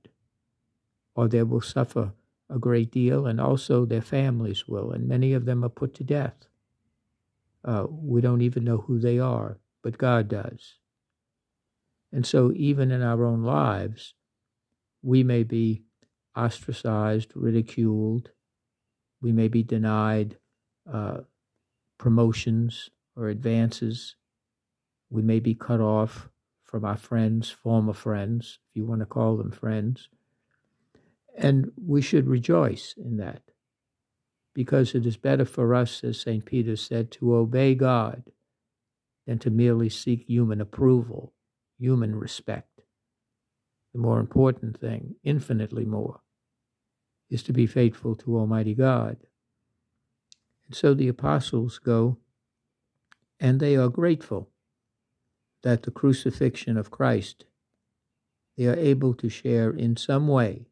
or 1.14 1.28
they 1.28 1.42
will 1.42 1.60
suffer 1.60 2.12
a 2.48 2.58
great 2.58 2.90
deal, 2.90 3.26
and 3.26 3.40
also 3.40 3.84
their 3.84 4.02
families 4.02 4.68
will, 4.68 4.92
and 4.92 5.08
many 5.08 5.32
of 5.32 5.44
them 5.44 5.64
are 5.64 5.70
put 5.70 5.94
to 5.94 6.04
death. 6.04 6.46
Uh, 7.64 7.86
we 7.88 8.20
don't 8.20 8.42
even 8.42 8.64
know 8.64 8.78
who 8.78 8.98
they 8.98 9.18
are, 9.18 9.58
but 9.82 9.98
God 9.98 10.28
does. 10.28 10.74
And 12.12 12.26
so, 12.26 12.52
even 12.54 12.90
in 12.90 13.02
our 13.02 13.24
own 13.24 13.42
lives, 13.42 14.14
we 15.02 15.22
may 15.22 15.44
be 15.44 15.84
ostracized, 16.36 17.32
ridiculed, 17.34 18.30
we 19.20 19.32
may 19.32 19.48
be 19.48 19.62
denied 19.62 20.36
uh, 20.90 21.20
promotions 21.96 22.90
or 23.16 23.28
advances, 23.28 24.16
we 25.08 25.22
may 25.22 25.40
be 25.40 25.54
cut 25.54 25.80
off 25.80 26.28
from 26.62 26.84
our 26.84 26.96
friends, 26.96 27.50
former 27.50 27.92
friends, 27.92 28.58
if 28.70 28.76
you 28.76 28.84
want 28.84 29.00
to 29.00 29.06
call 29.06 29.36
them 29.36 29.50
friends 29.50 30.08
and 31.36 31.72
we 31.76 32.02
should 32.02 32.26
rejoice 32.26 32.94
in 32.96 33.16
that 33.16 33.42
because 34.54 34.94
it 34.94 35.06
is 35.06 35.16
better 35.16 35.44
for 35.44 35.74
us, 35.74 36.04
as 36.04 36.20
St. 36.20 36.44
Peter 36.44 36.76
said, 36.76 37.10
to 37.12 37.34
obey 37.34 37.74
God 37.74 38.24
than 39.26 39.38
to 39.38 39.50
merely 39.50 39.88
seek 39.88 40.24
human 40.26 40.60
approval, 40.60 41.32
human 41.78 42.14
respect. 42.16 42.82
The 43.92 44.00
more 44.00 44.20
important 44.20 44.78
thing, 44.78 45.16
infinitely 45.22 45.84
more, 45.84 46.20
is 47.30 47.42
to 47.44 47.52
be 47.52 47.66
faithful 47.66 48.14
to 48.16 48.36
Almighty 48.36 48.74
God. 48.74 49.16
And 50.66 50.76
so 50.76 50.92
the 50.92 51.08
apostles 51.08 51.78
go 51.78 52.18
and 53.40 53.58
they 53.58 53.76
are 53.76 53.88
grateful 53.88 54.50
that 55.62 55.82
the 55.82 55.90
crucifixion 55.90 56.76
of 56.76 56.90
Christ, 56.90 57.44
they 58.56 58.66
are 58.66 58.76
able 58.76 59.14
to 59.14 59.28
share 59.28 59.70
in 59.70 59.96
some 59.96 60.28
way 60.28 60.66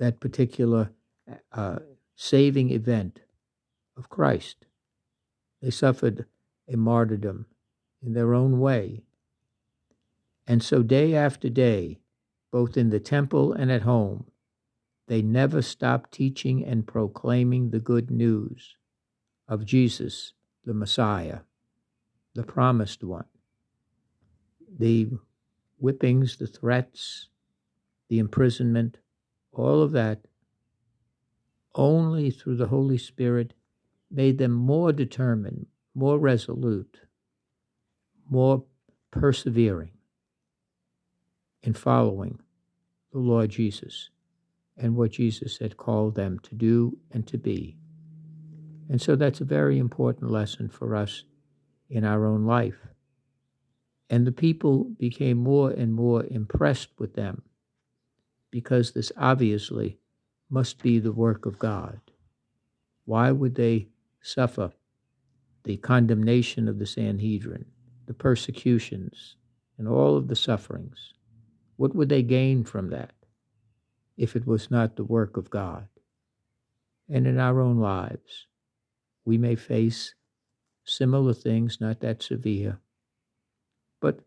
that 0.00 0.18
particular 0.18 0.90
uh, 1.52 1.78
saving 2.16 2.70
event 2.70 3.20
of 3.96 4.08
Christ. 4.08 4.66
They 5.62 5.70
suffered 5.70 6.24
a 6.66 6.76
martyrdom 6.76 7.46
in 8.02 8.14
their 8.14 8.34
own 8.34 8.58
way. 8.58 9.02
And 10.46 10.62
so, 10.62 10.82
day 10.82 11.14
after 11.14 11.50
day, 11.50 12.00
both 12.50 12.76
in 12.78 12.88
the 12.88 12.98
temple 12.98 13.52
and 13.52 13.70
at 13.70 13.82
home, 13.82 14.30
they 15.06 15.20
never 15.20 15.60
stopped 15.60 16.12
teaching 16.12 16.64
and 16.64 16.86
proclaiming 16.86 17.70
the 17.70 17.78
good 17.78 18.10
news 18.10 18.76
of 19.46 19.66
Jesus, 19.66 20.32
the 20.64 20.74
Messiah, 20.74 21.40
the 22.34 22.42
promised 22.42 23.04
one. 23.04 23.26
The 24.78 25.10
whippings, 25.78 26.38
the 26.38 26.46
threats, 26.46 27.28
the 28.08 28.18
imprisonment, 28.18 28.98
all 29.52 29.82
of 29.82 29.92
that 29.92 30.26
only 31.74 32.30
through 32.30 32.56
the 32.56 32.68
Holy 32.68 32.98
Spirit 32.98 33.54
made 34.10 34.38
them 34.38 34.52
more 34.52 34.92
determined, 34.92 35.66
more 35.94 36.18
resolute, 36.18 37.00
more 38.28 38.64
persevering 39.10 39.92
in 41.62 41.74
following 41.74 42.40
the 43.12 43.18
Lord 43.18 43.50
Jesus 43.50 44.10
and 44.76 44.96
what 44.96 45.12
Jesus 45.12 45.58
had 45.58 45.76
called 45.76 46.14
them 46.14 46.38
to 46.40 46.54
do 46.54 46.96
and 47.10 47.26
to 47.26 47.38
be. 47.38 47.76
And 48.88 49.00
so 49.00 49.14
that's 49.14 49.40
a 49.40 49.44
very 49.44 49.78
important 49.78 50.30
lesson 50.30 50.68
for 50.68 50.96
us 50.96 51.24
in 51.88 52.04
our 52.04 52.24
own 52.24 52.44
life. 52.44 52.78
And 54.08 54.26
the 54.26 54.32
people 54.32 54.84
became 54.98 55.38
more 55.38 55.70
and 55.70 55.94
more 55.94 56.24
impressed 56.24 56.88
with 56.98 57.14
them 57.14 57.42
because 58.50 58.92
this 58.92 59.12
obviously 59.16 59.98
must 60.48 60.82
be 60.82 60.98
the 60.98 61.12
work 61.12 61.46
of 61.46 61.58
God. 61.58 62.00
Why 63.04 63.30
would 63.30 63.54
they 63.54 63.88
suffer 64.20 64.72
the 65.64 65.76
condemnation 65.76 66.68
of 66.68 66.78
the 66.78 66.86
Sanhedrin, 66.86 67.66
the 68.06 68.14
persecutions, 68.14 69.36
and 69.78 69.86
all 69.86 70.16
of 70.16 70.28
the 70.28 70.36
sufferings? 70.36 71.14
What 71.76 71.94
would 71.94 72.08
they 72.08 72.22
gain 72.22 72.64
from 72.64 72.90
that 72.90 73.12
if 74.16 74.36
it 74.36 74.46
was 74.46 74.70
not 74.70 74.96
the 74.96 75.04
work 75.04 75.36
of 75.36 75.50
God? 75.50 75.88
And 77.08 77.26
in 77.26 77.38
our 77.38 77.60
own 77.60 77.78
lives, 77.78 78.46
we 79.24 79.38
may 79.38 79.56
face 79.56 80.14
similar 80.84 81.34
things, 81.34 81.80
not 81.80 82.00
that 82.00 82.22
severe, 82.22 82.80
but 84.00 84.20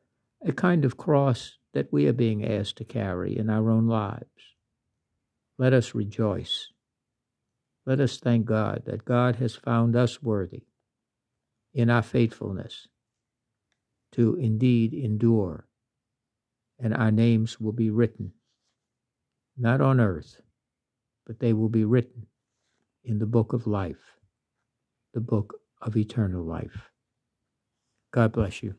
a 0.45 0.51
kind 0.51 0.86
of 0.86 0.97
cross 0.97 1.58
that 1.73 1.91
we 1.91 2.08
are 2.08 2.13
being 2.13 2.45
asked 2.45 2.77
to 2.77 2.84
carry 2.84 3.38
in 3.38 3.49
our 3.49 3.69
own 3.69 3.88
lives. 3.88 4.25
Let 5.58 5.73
us 5.73 5.95
rejoice. 5.95 6.69
Let 7.86 7.99
us 7.99 8.17
thank 8.17 8.45
God 8.45 8.84
that 8.86 9.06
God 9.06 9.38
has 9.38 9.56
found 9.56 9.95
us 9.95 10.21
worthy 10.21 10.63
in 11.73 11.89
our 11.89 12.01
faithfulness 12.01 12.88
to 14.13 14.36
indeed 14.36 14.93
endure, 14.93 15.67
and 16.79 16.93
our 16.93 17.12
names 17.12 17.60
will 17.60 17.71
be 17.71 17.89
written, 17.89 18.32
not 19.58 19.82
on 19.82 19.99
earth, 19.99 20.39
but 21.25 21.39
they 21.39 21.53
will 21.53 21.69
be 21.69 21.84
written 21.84 22.27
in 23.03 23.19
the 23.19 23.25
book 23.25 23.53
of 23.53 23.65
life, 23.67 24.17
the 25.13 25.19
book 25.19 25.56
of 25.82 25.97
eternal 25.97 26.43
life. 26.43 26.91
God 28.12 28.32
bless 28.32 28.62
you. 28.62 28.75